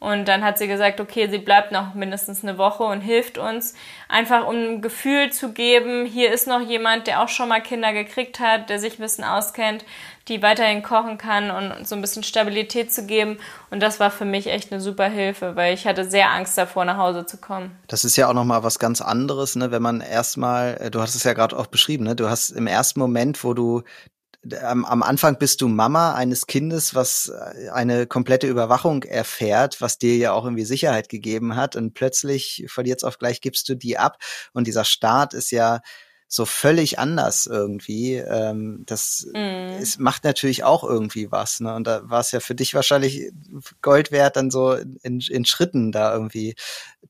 [0.00, 3.74] Und dann hat sie gesagt, okay, sie bleibt noch mindestens eine Woche und hilft uns,
[4.08, 7.92] einfach um ein Gefühl zu geben, hier ist noch jemand, der auch schon mal Kinder
[7.92, 9.84] gekriegt hat, der sich ein bisschen auskennt,
[10.28, 13.36] die weiterhin kochen kann und so ein bisschen Stabilität zu geben.
[13.70, 16.86] Und das war für mich echt eine super Hilfe, weil ich hatte sehr Angst davor,
[16.86, 17.70] nach Hause zu kommen.
[17.86, 21.14] Das ist ja auch nochmal was ganz anderes, ne, wenn man erstmal, äh, du hast
[21.14, 23.82] es ja gerade auch beschrieben, ne, du hast im ersten Moment, wo du
[24.62, 29.98] am, am Anfang bist du Mama eines Kindes, was äh, eine komplette Überwachung erfährt, was
[29.98, 31.76] dir ja auch irgendwie Sicherheit gegeben hat.
[31.76, 34.18] Und plötzlich von jetzt auf gleich gibst du die ab.
[34.52, 35.80] Und dieser Start ist ja
[36.32, 38.14] so völlig anders irgendwie.
[38.14, 39.80] Ähm, das mm.
[39.80, 41.58] es macht natürlich auch irgendwie was.
[41.58, 41.74] Ne?
[41.74, 43.32] Und da war es ja für dich wahrscheinlich
[43.82, 46.54] Gold wert, dann so in, in Schritten da irgendwie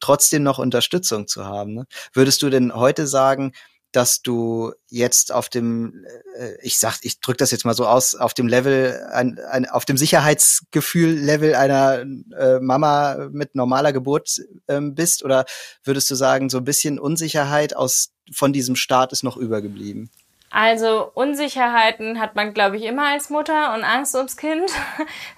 [0.01, 1.75] trotzdem noch Unterstützung zu haben.
[1.75, 1.87] Ne?
[2.15, 3.53] Würdest du denn heute sagen,
[3.93, 6.05] dass du jetzt auf dem,
[6.37, 9.69] äh, ich sag, ich drück das jetzt mal so aus, auf dem Level, ein, ein,
[9.69, 12.05] auf dem Sicherheitsgefühl-Level einer
[12.39, 15.25] äh, Mama mit normaler Geburt ähm, bist?
[15.25, 15.45] Oder
[15.85, 20.11] würdest du sagen, so ein bisschen Unsicherheit aus von diesem Start ist noch übergeblieben?
[20.53, 24.71] Also Unsicherheiten hat man, glaube ich, immer als Mutter und Angst ums Kind.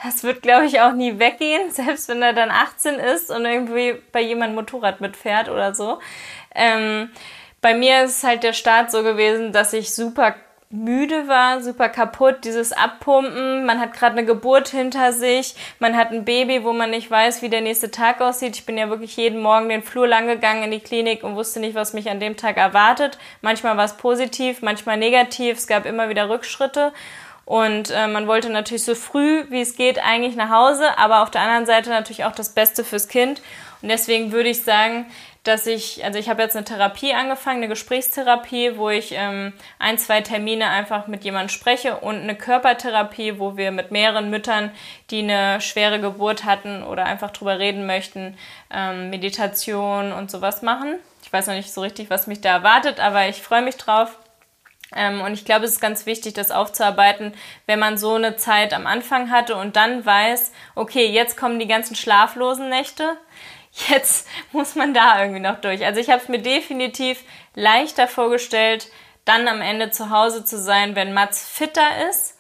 [0.03, 3.95] Das wird, glaube ich, auch nie weggehen, selbst wenn er dann 18 ist und irgendwie
[4.11, 6.01] bei jemandem Motorrad mitfährt oder so.
[6.55, 7.11] Ähm,
[7.63, 10.35] bei mir ist halt der Start so gewesen, dass ich super
[10.69, 16.11] müde war, super kaputt, dieses Abpumpen, man hat gerade eine Geburt hinter sich, man hat
[16.11, 18.57] ein Baby, wo man nicht weiß, wie der nächste Tag aussieht.
[18.57, 21.61] Ich bin ja wirklich jeden Morgen den Flur lang gegangen in die Klinik und wusste
[21.61, 23.19] nicht, was mich an dem Tag erwartet.
[23.43, 26.93] Manchmal war es positiv, manchmal negativ, es gab immer wieder Rückschritte.
[27.45, 31.31] Und äh, man wollte natürlich so früh, wie es geht, eigentlich nach Hause, aber auf
[31.31, 33.43] der anderen Seite natürlich auch das Beste fürs Kind.
[33.83, 35.07] Und deswegen würde ich sagen,
[35.43, 39.99] dass ich, also ich habe jetzt eine Therapie angefangen, eine Gesprächstherapie, wo ich ähm, ein,
[39.99, 44.71] zwei Termine einfach mit jemandem spreche und eine Körpertherapie, wo wir mit mehreren Müttern,
[45.11, 48.37] die eine schwere Geburt hatten oder einfach drüber reden möchten,
[48.71, 50.95] ähm, Meditation und sowas machen.
[51.25, 54.19] Ich weiß noch nicht so richtig, was mich da erwartet, aber ich freue mich drauf.
[54.95, 57.33] Ähm, und ich glaube, es ist ganz wichtig, das aufzuarbeiten,
[57.67, 61.67] wenn man so eine Zeit am Anfang hatte und dann weiß, okay, jetzt kommen die
[61.67, 63.17] ganzen schlaflosen Nächte
[63.89, 65.85] jetzt muss man da irgendwie noch durch.
[65.85, 67.23] Also ich habe es mir definitiv
[67.55, 68.89] leichter vorgestellt,
[69.25, 72.32] dann am Ende zu Hause zu sein, wenn Mats fitter ist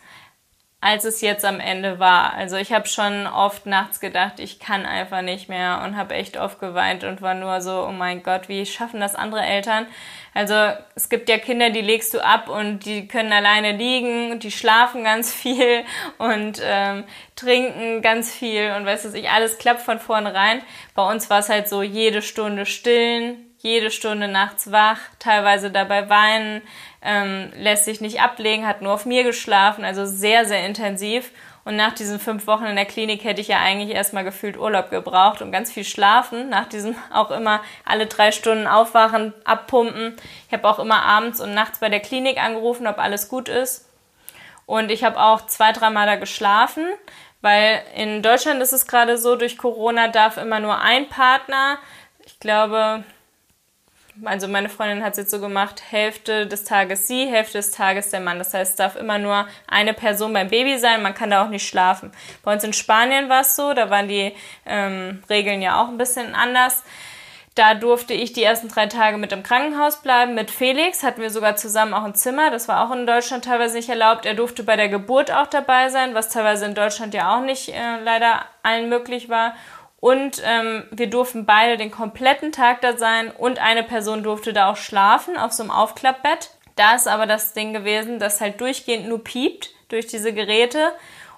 [0.82, 2.34] als es jetzt am Ende war.
[2.34, 6.36] Also ich habe schon oft nachts gedacht, ich kann einfach nicht mehr und habe echt
[6.36, 9.86] oft geweint und war nur so, oh mein Gott, wie schaffen das andere Eltern?
[10.34, 10.54] Also
[10.96, 15.04] es gibt ja Kinder, die legst du ab und die können alleine liegen, die schlafen
[15.04, 15.84] ganz viel
[16.18, 17.04] und ähm,
[17.36, 20.62] trinken ganz viel und weißt du, ich alles klappt von vornherein.
[20.96, 26.08] Bei uns war es halt so jede Stunde stillen, jede Stunde nachts wach, teilweise dabei
[26.08, 26.62] weinen,
[27.04, 31.30] ähm, lässt sich nicht ablegen, hat nur auf mir geschlafen, also sehr, sehr intensiv.
[31.64, 34.90] Und nach diesen fünf Wochen in der Klinik hätte ich ja eigentlich erstmal gefühlt Urlaub
[34.90, 36.48] gebraucht und ganz viel schlafen.
[36.48, 40.16] Nach diesem auch immer alle drei Stunden aufwachen, abpumpen.
[40.48, 43.88] Ich habe auch immer abends und nachts bei der Klinik angerufen, ob alles gut ist.
[44.66, 46.86] Und ich habe auch zwei, dreimal da geschlafen,
[47.40, 51.78] weil in Deutschland ist es gerade so, durch Corona darf immer nur ein Partner,
[52.24, 53.04] ich glaube,
[54.24, 58.10] also meine Freundin hat es jetzt so gemacht, Hälfte des Tages sie, Hälfte des Tages
[58.10, 58.38] der Mann.
[58.38, 61.48] Das heißt, es darf immer nur eine Person beim Baby sein, man kann da auch
[61.48, 62.12] nicht schlafen.
[62.42, 64.32] Bei uns in Spanien war es so, da waren die
[64.66, 66.82] ähm, Regeln ja auch ein bisschen anders.
[67.54, 70.34] Da durfte ich die ersten drei Tage mit im Krankenhaus bleiben.
[70.34, 72.50] Mit Felix hatten wir sogar zusammen auch ein Zimmer.
[72.50, 74.24] Das war auch in Deutschland teilweise nicht erlaubt.
[74.24, 77.68] Er durfte bei der Geburt auch dabei sein, was teilweise in Deutschland ja auch nicht
[77.68, 79.54] äh, leider allen möglich war.
[80.02, 84.68] Und ähm, wir durften beide den kompletten Tag da sein und eine Person durfte da
[84.68, 86.50] auch schlafen auf so einem Aufklappbett.
[86.74, 90.90] Da ist aber das Ding gewesen, dass halt durchgehend nur piept durch diese Geräte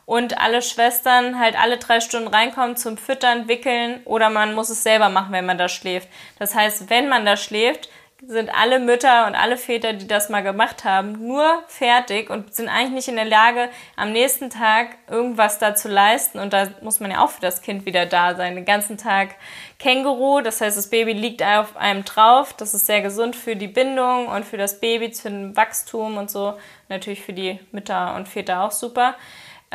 [0.06, 4.82] und alle Schwestern halt alle drei Stunden reinkommen zum Füttern, Wickeln oder man muss es
[4.82, 6.08] selber machen, wenn man da schläft.
[6.38, 7.90] Das heißt, wenn man da schläft,
[8.26, 12.68] sind alle Mütter und alle Väter, die das mal gemacht haben, nur fertig und sind
[12.68, 16.38] eigentlich nicht in der Lage, am nächsten Tag irgendwas da zu leisten.
[16.38, 18.54] Und da muss man ja auch für das Kind wieder da sein.
[18.54, 19.34] Den ganzen Tag
[19.78, 22.54] Känguru, das heißt, das Baby liegt auf einem drauf.
[22.54, 26.30] Das ist sehr gesund für die Bindung und für das Baby, für den Wachstum und
[26.30, 26.54] so.
[26.88, 29.14] Natürlich für die Mütter und Väter auch super.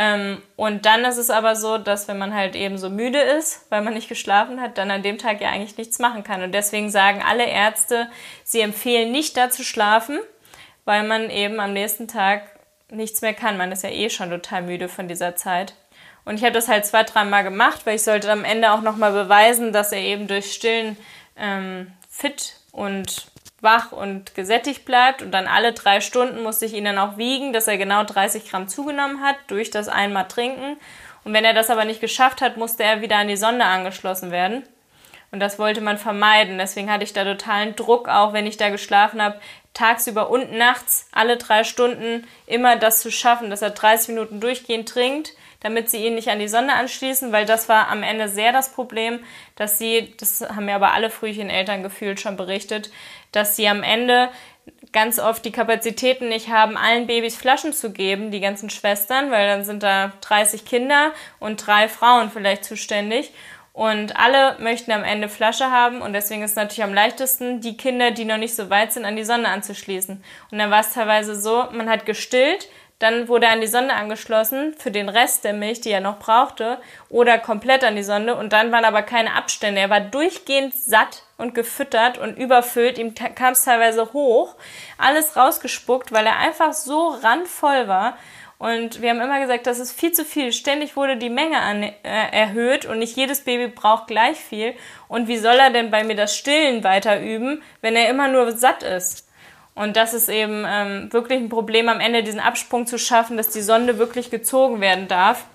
[0.02, 3.66] Ähm, und dann ist es aber so, dass wenn man halt eben so müde ist,
[3.70, 6.42] weil man nicht geschlafen hat, dann an dem Tag ja eigentlich nichts machen kann.
[6.42, 8.08] Und deswegen sagen alle Ärzte,
[8.46, 10.18] sie empfehlen nicht da zu schlafen,
[10.86, 12.44] weil man eben am nächsten Tag
[12.90, 13.58] nichts mehr kann.
[13.58, 15.74] Man ist ja eh schon total müde von dieser Zeit.
[16.24, 19.12] Und ich habe das halt zwei, dreimal gemacht, weil ich sollte am Ende auch nochmal
[19.12, 20.96] beweisen, dass er eben durch Stillen
[21.36, 23.28] ähm, fit und
[23.62, 27.54] wach und gesättigt bleibt und dann alle drei Stunden musste ich ihn dann auch wiegen,
[27.54, 30.78] dass er genau 30 Gramm zugenommen hat durch das einmal trinken.
[31.24, 34.32] Und wenn er das aber nicht geschafft hat, musste er wieder an die Sonde angeschlossen
[34.32, 34.64] werden.
[35.32, 36.58] Und das wollte man vermeiden.
[36.58, 39.40] Deswegen hatte ich da totalen Druck, auch wenn ich da geschlafen habe,
[39.74, 44.90] tagsüber und nachts alle drei Stunden immer das zu schaffen, dass er 30 Minuten durchgehend
[44.90, 48.52] trinkt damit sie ihn nicht an die Sonne anschließen, weil das war am Ende sehr
[48.52, 49.20] das Problem,
[49.56, 52.92] dass sie, das haben mir aber alle frühchen Eltern gefühlt schon berichtet,
[53.32, 54.30] dass sie am Ende
[54.92, 59.48] ganz oft die Kapazitäten nicht haben, allen Babys Flaschen zu geben, die ganzen Schwestern, weil
[59.48, 63.32] dann sind da 30 Kinder und drei Frauen vielleicht zuständig.
[63.72, 67.78] Und alle möchten am Ende Flasche haben und deswegen ist es natürlich am leichtesten, die
[67.78, 70.22] Kinder, die noch nicht so weit sind, an die Sonne anzuschließen.
[70.52, 74.76] Und dann war es teilweise so, man hat gestillt, dann wurde an die Sonde angeschlossen
[74.78, 78.36] für den Rest der Milch, die er noch brauchte, oder komplett an die Sonde.
[78.36, 79.80] Und dann waren aber keine Abstände.
[79.80, 82.98] Er war durchgehend satt und gefüttert und überfüllt.
[82.98, 84.56] Ihm kam es teilweise hoch,
[84.98, 88.18] alles rausgespuckt, weil er einfach so randvoll war.
[88.60, 90.52] Und wir haben immer gesagt, das ist viel zu viel.
[90.52, 94.76] Ständig wurde die Menge an, äh, erhöht und nicht jedes Baby braucht gleich viel.
[95.08, 98.52] Und wie soll er denn bei mir das Stillen weiter üben, wenn er immer nur
[98.52, 99.30] satt ist?
[99.76, 103.50] Und das ist eben ähm, wirklich ein Problem, am Ende diesen Absprung zu schaffen, dass
[103.50, 105.46] die Sonde wirklich gezogen werden darf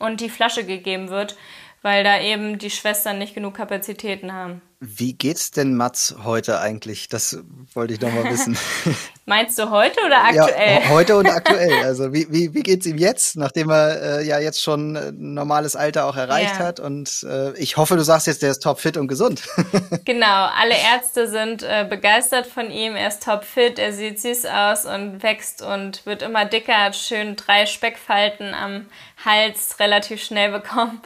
[0.00, 1.36] und die Flasche gegeben wird,
[1.82, 4.60] weil da eben die Schwestern nicht genug Kapazitäten haben.
[4.86, 7.08] Wie geht's denn Mats heute eigentlich?
[7.08, 7.38] Das
[7.72, 8.56] wollte ich noch mal wissen.
[9.26, 10.82] Meinst du heute oder aktuell?
[10.82, 11.72] Ja, heute und aktuell.
[11.84, 15.76] Also wie, wie, wie geht's ihm jetzt, nachdem er äh, ja jetzt schon ein normales
[15.76, 16.66] Alter auch erreicht ja.
[16.66, 16.80] hat?
[16.80, 19.42] Und äh, ich hoffe, du sagst jetzt, der ist topfit und gesund.
[20.04, 22.96] genau, alle Ärzte sind äh, begeistert von ihm.
[22.96, 27.36] Er ist topfit, er sieht süß aus und wächst und wird immer dicker, hat schön
[27.36, 28.86] drei Speckfalten am
[29.24, 31.00] Hals relativ schnell bekommen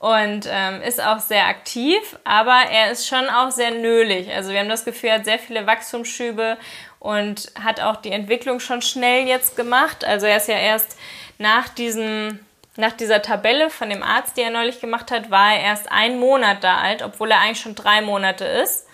[0.00, 4.32] und ähm, ist auch sehr aktiv, aber er ist schon auch sehr nölig.
[4.32, 6.56] Also wir haben das Gefühl, er hat sehr viele Wachstumsschübe
[6.98, 10.04] und hat auch die Entwicklung schon schnell jetzt gemacht.
[10.04, 10.96] Also er ist ja erst
[11.38, 12.40] nach diesem
[12.76, 16.18] nach dieser Tabelle von dem Arzt, die er neulich gemacht hat, war er erst ein
[16.18, 18.86] Monat da alt, obwohl er eigentlich schon drei Monate ist.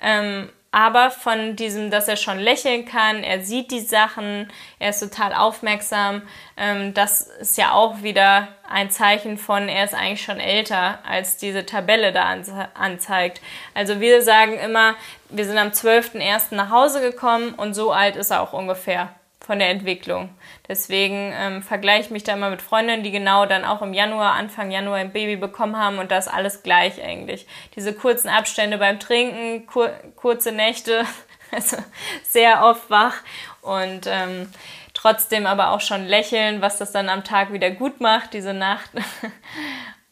[0.00, 5.00] Ähm, aber von diesem, dass er schon lächeln kann, er sieht die Sachen, er ist
[5.00, 6.22] total aufmerksam,
[6.56, 11.36] ähm, das ist ja auch wieder ein Zeichen von, er ist eigentlich schon älter, als
[11.36, 12.36] diese Tabelle da
[12.74, 13.40] anzeigt.
[13.74, 14.94] Also wir sagen immer,
[15.28, 16.54] wir sind am 12.01.
[16.54, 19.08] nach Hause gekommen und so alt ist er auch ungefähr
[19.50, 20.28] von der Entwicklung.
[20.68, 24.34] Deswegen ähm, vergleiche ich mich da immer mit Freundinnen, die genau dann auch im Januar,
[24.34, 27.48] Anfang Januar ein Baby bekommen haben und das alles gleich eigentlich.
[27.74, 31.04] Diese kurzen Abstände beim Trinken, kur kurze Nächte,
[31.50, 31.78] also
[32.22, 33.16] sehr oft wach
[33.62, 34.48] und ähm,
[34.94, 38.90] trotzdem aber auch schon lächeln, was das dann am Tag wieder gut macht, diese Nacht.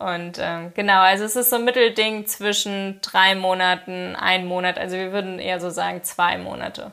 [0.00, 4.78] Und ähm, genau, also es ist so ein Mittelding zwischen drei Monaten, ein Monat.
[4.78, 6.92] Also wir würden eher so sagen zwei Monate.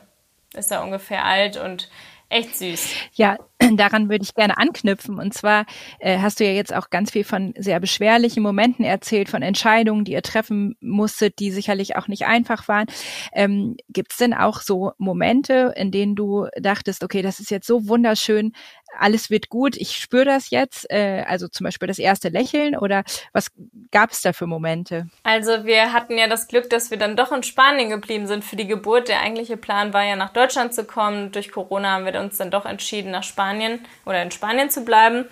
[0.54, 1.88] Ist er ungefähr alt und
[2.28, 2.90] Echt süß.
[3.14, 3.36] Ja,
[3.76, 5.18] daran würde ich gerne anknüpfen.
[5.18, 5.66] Und zwar
[5.98, 10.04] äh, hast du ja jetzt auch ganz viel von sehr beschwerlichen Momenten erzählt, von Entscheidungen,
[10.04, 12.86] die ihr treffen musstet, die sicherlich auch nicht einfach waren.
[13.32, 17.66] Ähm, Gibt es denn auch so Momente, in denen du dachtest, okay, das ist jetzt
[17.66, 18.52] so wunderschön,
[18.98, 23.04] alles wird gut, ich spüre das jetzt, äh, also zum Beispiel das erste Lächeln oder
[23.32, 23.50] was
[23.90, 25.08] gab es da für Momente?
[25.22, 28.56] Also wir hatten ja das Glück, dass wir dann doch in Spanien geblieben sind für
[28.56, 29.08] die Geburt.
[29.08, 31.32] Der eigentliche Plan war ja nach Deutschland zu kommen.
[31.32, 33.55] Durch Corona haben wir uns dann doch entschieden, nach Spanien
[34.04, 35.26] oder in Spanien zu bleiben.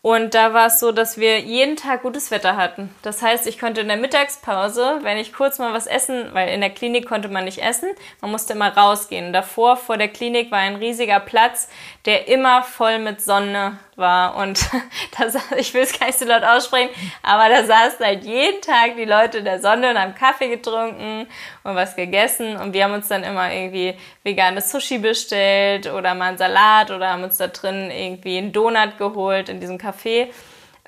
[0.00, 2.88] Und da war es so, dass wir jeden Tag gutes Wetter hatten.
[3.02, 6.60] Das heißt, ich konnte in der Mittagspause, wenn ich kurz mal was essen, weil in
[6.60, 9.32] der Klinik konnte man nicht essen, man musste immer rausgehen.
[9.32, 11.68] Davor vor der Klinik war ein riesiger Platz,
[12.04, 14.36] der immer voll mit Sonne war.
[14.36, 14.70] Und
[15.18, 16.90] das, ich will es gar nicht so laut aussprechen,
[17.24, 21.26] aber da saßen halt jeden Tag die Leute in der Sonne und haben Kaffee getrunken
[21.64, 22.56] und was gegessen.
[22.56, 23.94] Und wir haben uns dann immer irgendwie
[24.28, 28.98] veganes Sushi bestellt oder mal einen Salat oder haben uns da drin irgendwie einen Donut
[28.98, 30.28] geholt in diesem Café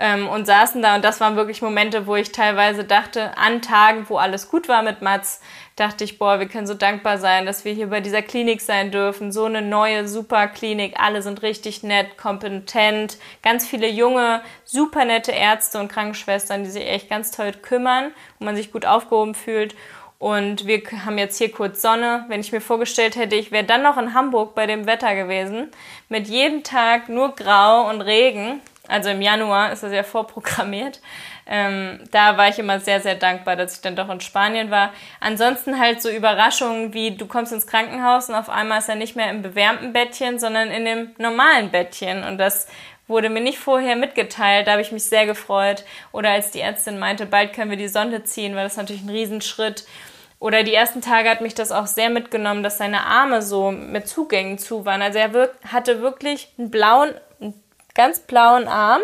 [0.00, 4.06] ähm, und saßen da und das waren wirklich Momente, wo ich teilweise dachte, an Tagen,
[4.08, 5.40] wo alles gut war mit Mats,
[5.76, 8.90] dachte ich, boah, wir können so dankbar sein, dass wir hier bei dieser Klinik sein
[8.90, 9.32] dürfen.
[9.32, 10.94] So eine neue, super Klinik.
[10.98, 13.16] Alle sind richtig nett, kompetent.
[13.42, 18.44] Ganz viele junge, super nette Ärzte und Krankenschwestern, die sich echt ganz toll kümmern, wo
[18.44, 19.74] man sich gut aufgehoben fühlt.
[20.20, 22.26] Und wir haben jetzt hier kurz Sonne.
[22.28, 25.70] Wenn ich mir vorgestellt hätte, ich wäre dann noch in Hamburg bei dem Wetter gewesen,
[26.10, 31.00] mit jedem Tag nur Grau und Regen, also im Januar ist das ja vorprogrammiert.
[31.46, 34.92] Ähm, da war ich immer sehr, sehr dankbar, dass ich dann doch in Spanien war.
[35.20, 39.16] Ansonsten halt so Überraschungen wie du kommst ins Krankenhaus und auf einmal ist er nicht
[39.16, 42.24] mehr im bewärmten Bettchen, sondern in dem normalen Bettchen.
[42.24, 42.68] Und das
[43.08, 44.66] wurde mir nicht vorher mitgeteilt.
[44.66, 45.84] Da habe ich mich sehr gefreut.
[46.12, 49.08] Oder als die Ärztin meinte, bald können wir die Sonde ziehen, war das natürlich ein
[49.08, 49.86] Riesenschritt.
[50.40, 54.08] Oder die ersten Tage hat mich das auch sehr mitgenommen, dass seine Arme so mit
[54.08, 55.02] Zugängen zu waren.
[55.02, 57.14] Also er wirk hatte wirklich einen blauen
[57.94, 59.02] ganz blauen Arm.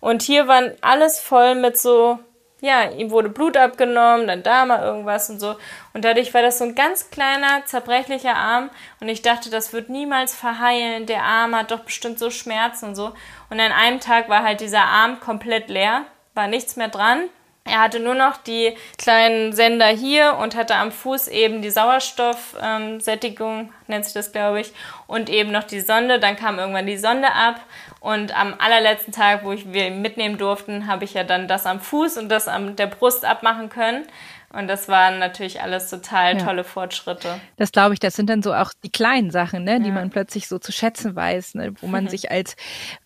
[0.00, 2.18] Und hier waren alles voll mit so,
[2.60, 5.56] ja, ihm wurde Blut abgenommen, dann da mal irgendwas und so.
[5.92, 8.70] Und dadurch war das so ein ganz kleiner, zerbrechlicher Arm.
[9.00, 11.06] Und ich dachte, das wird niemals verheilen.
[11.06, 13.12] Der Arm hat doch bestimmt so Schmerzen und so.
[13.50, 17.24] Und an einem Tag war halt dieser Arm komplett leer, war nichts mehr dran.
[17.66, 23.60] Er hatte nur noch die kleinen Sender hier und hatte am Fuß eben die Sauerstoffsättigung,
[23.60, 24.74] ähm, nennt sich das, glaube ich,
[25.06, 26.20] und eben noch die Sonde.
[26.20, 27.60] Dann kam irgendwann die Sonde ab
[28.00, 31.80] und am allerletzten Tag, wo ich wir mitnehmen durften, habe ich ja dann das am
[31.80, 34.06] Fuß und das am der Brust abmachen können.
[34.56, 36.64] Und das waren natürlich alles total tolle ja.
[36.64, 37.40] Fortschritte.
[37.56, 40.46] Das glaube ich, das sind dann so auch die kleinen Sachen, ne, die man plötzlich
[40.46, 42.56] so zu schätzen weiß, ne, wo man sich als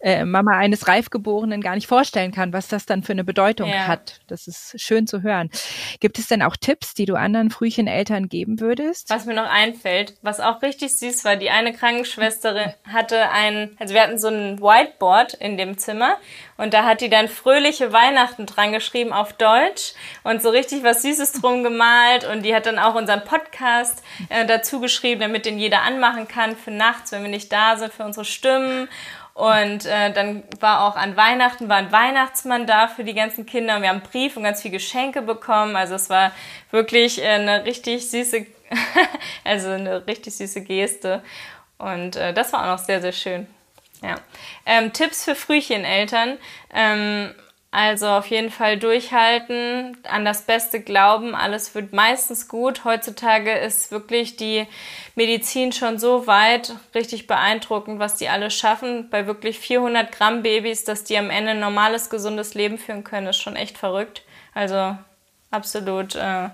[0.01, 3.87] äh, Mama eines Reifgeborenen gar nicht vorstellen kann, was das dann für eine Bedeutung ja.
[3.87, 4.21] hat.
[4.27, 5.51] Das ist schön zu hören.
[6.01, 9.09] Gibt es denn auch Tipps, die du anderen Frühcheneltern geben würdest?
[9.11, 13.95] Was mir noch einfällt, was auch richtig süß war, die eine Krankenschwester hatte ein, also
[13.95, 16.17] wir hatten so ein Whiteboard in dem Zimmer
[16.59, 19.95] und da hat die dann fröhliche Weihnachten dran geschrieben auf Deutsch
[20.25, 22.25] und so richtig was Süßes drum gemalt.
[22.25, 26.57] Und die hat dann auch unseren Podcast äh, dazu geschrieben, damit den jeder anmachen kann
[26.57, 28.89] für nachts, wenn wir nicht da sind, für unsere Stimmen.
[29.35, 33.77] Und äh, dann war auch an Weihnachten war ein Weihnachtsmann da für die ganzen Kinder.
[33.77, 35.77] Und wir haben einen Brief und ganz viele Geschenke bekommen.
[35.77, 36.33] Also es war
[36.73, 38.47] wirklich äh, eine richtig süße,
[39.45, 41.23] also eine richtig süße Geste.
[41.79, 43.47] Und äh, das war auch noch sehr, sehr schön.
[44.03, 44.17] Ja.
[44.67, 46.39] Ähm, Tipps für Frühcheneltern.
[46.73, 47.35] Ähm,
[47.71, 52.85] also auf jeden Fall durchhalten, an das Beste glauben, alles wird meistens gut.
[52.85, 54.67] Heutzutage ist wirklich die
[55.17, 59.11] Medizin schon so weit, richtig beeindruckend, was die alles schaffen.
[59.11, 63.27] Bei wirklich 400 Gramm Babys, dass die am Ende ein normales, gesundes Leben führen können,
[63.27, 64.23] ist schon echt verrückt.
[64.55, 64.97] Also
[65.51, 66.49] absolut äh,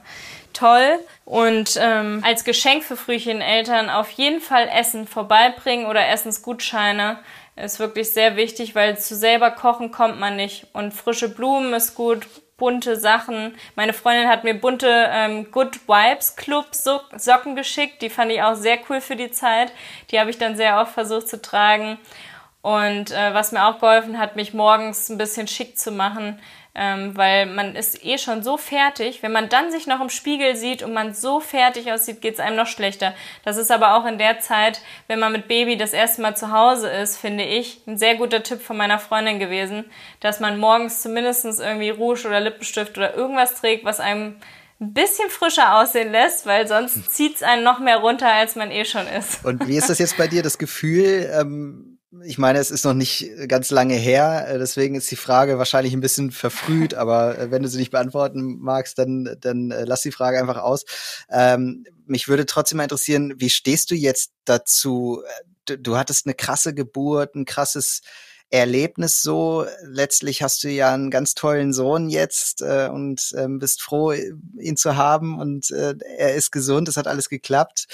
[0.55, 0.99] toll.
[1.25, 7.19] Und ähm, als Geschenk für Frühcheneltern auf jeden Fall Essen vorbeibringen oder Essensgutscheine
[7.57, 10.67] ist wirklich sehr wichtig, weil zu selber kochen kommt man nicht.
[10.73, 12.27] Und frische Blumen ist gut,
[12.57, 13.57] bunte Sachen.
[13.77, 18.03] Meine Freundin hat mir bunte ähm, Good Vibes Club Socken geschickt.
[18.03, 19.73] Die fand ich auch sehr cool für die Zeit.
[20.11, 21.99] Die habe ich dann sehr oft versucht zu tragen.
[22.63, 26.41] Und äh, was mir auch geholfen hat, mich morgens ein bisschen schick zu machen,
[26.77, 29.23] ähm, weil man ist eh schon so fertig.
[29.23, 32.41] Wenn man dann sich noch im Spiegel sieht und man so fertig aussieht, geht es
[32.41, 33.15] einem noch schlechter.
[33.45, 36.51] Das ist aber auch in der Zeit, wenn man mit Baby das erste Mal zu
[36.51, 39.85] Hause ist, finde ich, ein sehr guter Tipp von meiner Freundin gewesen,
[40.21, 44.37] dass man morgens zumindest irgendwie Rouge oder Lippenstift oder irgendwas trägt, was einem
[44.81, 48.73] ein bisschen frischer aussehen lässt, weil sonst zieht es einen noch mehr runter, als man
[48.73, 49.45] eh schon ist.
[49.45, 51.31] Und wie ist das jetzt bei dir, das Gefühl?
[51.33, 55.59] Ähm ich meine, es ist noch nicht ganz lange her, äh, deswegen ist die Frage
[55.59, 59.85] wahrscheinlich ein bisschen verfrüht, aber äh, wenn du sie nicht beantworten magst, dann, dann äh,
[59.85, 60.85] lass die Frage einfach aus.
[61.31, 65.23] Ähm, mich würde trotzdem mal interessieren, wie stehst du jetzt dazu?
[65.65, 68.03] Du, du hattest eine krasse Geburt, ein krasses
[68.51, 69.67] Erlebnis so.
[69.83, 74.77] Letztlich hast du ja einen ganz tollen Sohn jetzt äh, und ähm, bist froh, ihn
[74.77, 77.87] zu haben und äh, er ist gesund, es hat alles geklappt.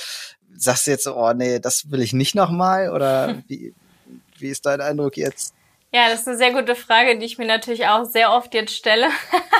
[0.57, 3.75] Sagst du jetzt, oh nee, das will ich nicht nochmal oder wie,
[4.41, 5.55] wie ist dein Eindruck jetzt?
[5.93, 8.76] Ja, das ist eine sehr gute Frage, die ich mir natürlich auch sehr oft jetzt
[8.76, 9.09] stelle.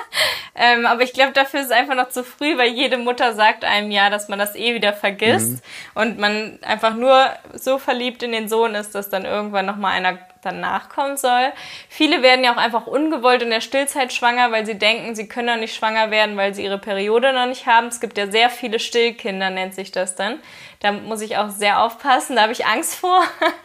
[0.55, 3.65] ähm, aber ich glaube, dafür ist es einfach noch zu früh, weil jede Mutter sagt
[3.65, 5.51] einem ja, dass man das eh wieder vergisst
[5.95, 6.01] mhm.
[6.01, 10.19] und man einfach nur so verliebt in den Sohn ist, dass dann irgendwann nochmal einer
[10.43, 11.53] dann nachkommen soll.
[11.89, 15.49] Viele werden ja auch einfach ungewollt in der Stillzeit schwanger, weil sie denken, sie können
[15.49, 17.89] noch nicht schwanger werden, weil sie ihre Periode noch nicht haben.
[17.89, 20.39] Es gibt ja sehr viele Stillkinder, nennt sich das dann.
[20.79, 23.21] Da muss ich auch sehr aufpassen, da habe ich Angst vor.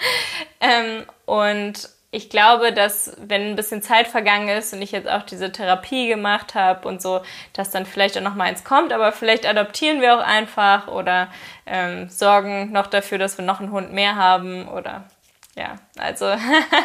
[0.59, 5.23] ähm, und ich glaube, dass wenn ein bisschen Zeit vergangen ist und ich jetzt auch
[5.23, 9.11] diese Therapie gemacht habe und so, dass dann vielleicht auch noch mal eins kommt, aber
[9.11, 11.27] vielleicht adoptieren wir auch einfach oder
[11.65, 15.03] ähm, sorgen noch dafür, dass wir noch einen Hund mehr haben oder
[15.57, 16.25] ja, also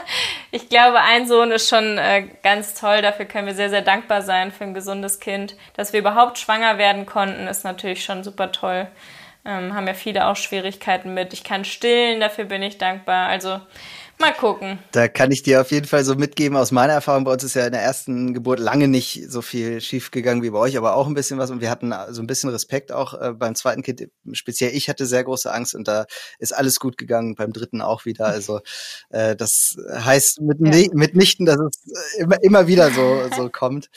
[0.50, 3.02] ich glaube, ein Sohn ist schon äh, ganz toll.
[3.02, 5.56] Dafür können wir sehr, sehr dankbar sein für ein gesundes Kind.
[5.74, 8.86] Dass wir überhaupt schwanger werden konnten, ist natürlich schon super toll.
[9.44, 11.32] Ähm, haben ja viele auch Schwierigkeiten mit.
[11.32, 13.28] Ich kann stillen, dafür bin ich dankbar.
[13.28, 13.60] Also
[14.20, 14.78] Mal gucken.
[14.92, 17.24] Da kann ich dir auf jeden Fall so mitgeben aus meiner Erfahrung.
[17.24, 20.50] Bei uns ist ja in der ersten Geburt lange nicht so viel schief gegangen wie
[20.50, 21.50] bei euch, aber auch ein bisschen was.
[21.50, 24.08] Und wir hatten so ein bisschen Respekt auch äh, beim zweiten Kind.
[24.32, 26.04] Speziell ich hatte sehr große Angst und da
[26.38, 27.34] ist alles gut gegangen.
[27.34, 28.26] Beim dritten auch wieder.
[28.26, 28.60] Also
[29.08, 30.88] äh, das heißt mit, ja.
[30.92, 33.88] mitnichten, dass es immer, immer wieder so, so kommt.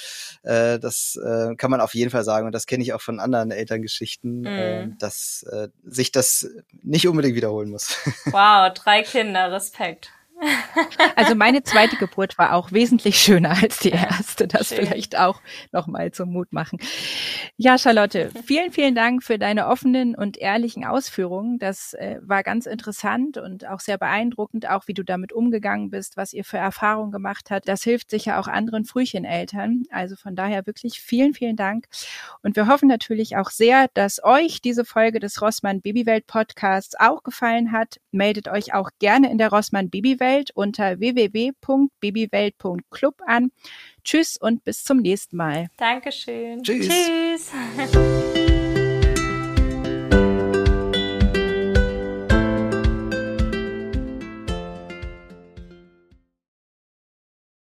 [0.44, 2.46] Äh, das äh, kann man auf jeden Fall sagen.
[2.46, 4.48] Und das kenne ich auch von anderen Elterngeschichten, mhm.
[4.48, 6.48] äh, dass äh, sich das
[6.82, 7.98] nicht unbedingt wiederholen muss.
[8.26, 10.13] Wow, drei Kinder, Respekt.
[11.16, 14.48] Also meine zweite Geburt war auch wesentlich schöner als die erste.
[14.48, 14.80] Das Schön.
[14.80, 15.42] vielleicht auch
[15.72, 16.80] nochmal zum Mut machen.
[17.58, 21.60] Ja, Charlotte, vielen, vielen Dank für deine offenen und ehrlichen Ausführungen.
[21.60, 26.18] Das äh, war ganz interessant und auch sehr beeindruckend, auch wie du damit umgegangen bist,
[26.18, 27.68] was ihr für Erfahrungen gemacht habt.
[27.68, 29.84] Das hilft sicher auch anderen Frühcheneltern.
[29.92, 31.86] Also von daher wirklich vielen, vielen Dank.
[32.42, 37.24] Und wir hoffen natürlich auch sehr, dass euch diese Folge des Rossmann Babywelt Podcasts auch
[37.24, 38.00] gefallen hat.
[38.12, 43.52] Meldet euch auch gerne in der Rossmann Babywelt Babywelt unter www.babywelt.club an.
[44.04, 45.70] Tschüss und bis zum nächsten Mal.
[45.78, 46.64] Dankeschön.
[46.64, 46.90] Tschüss.
[46.90, 47.52] Tschüss.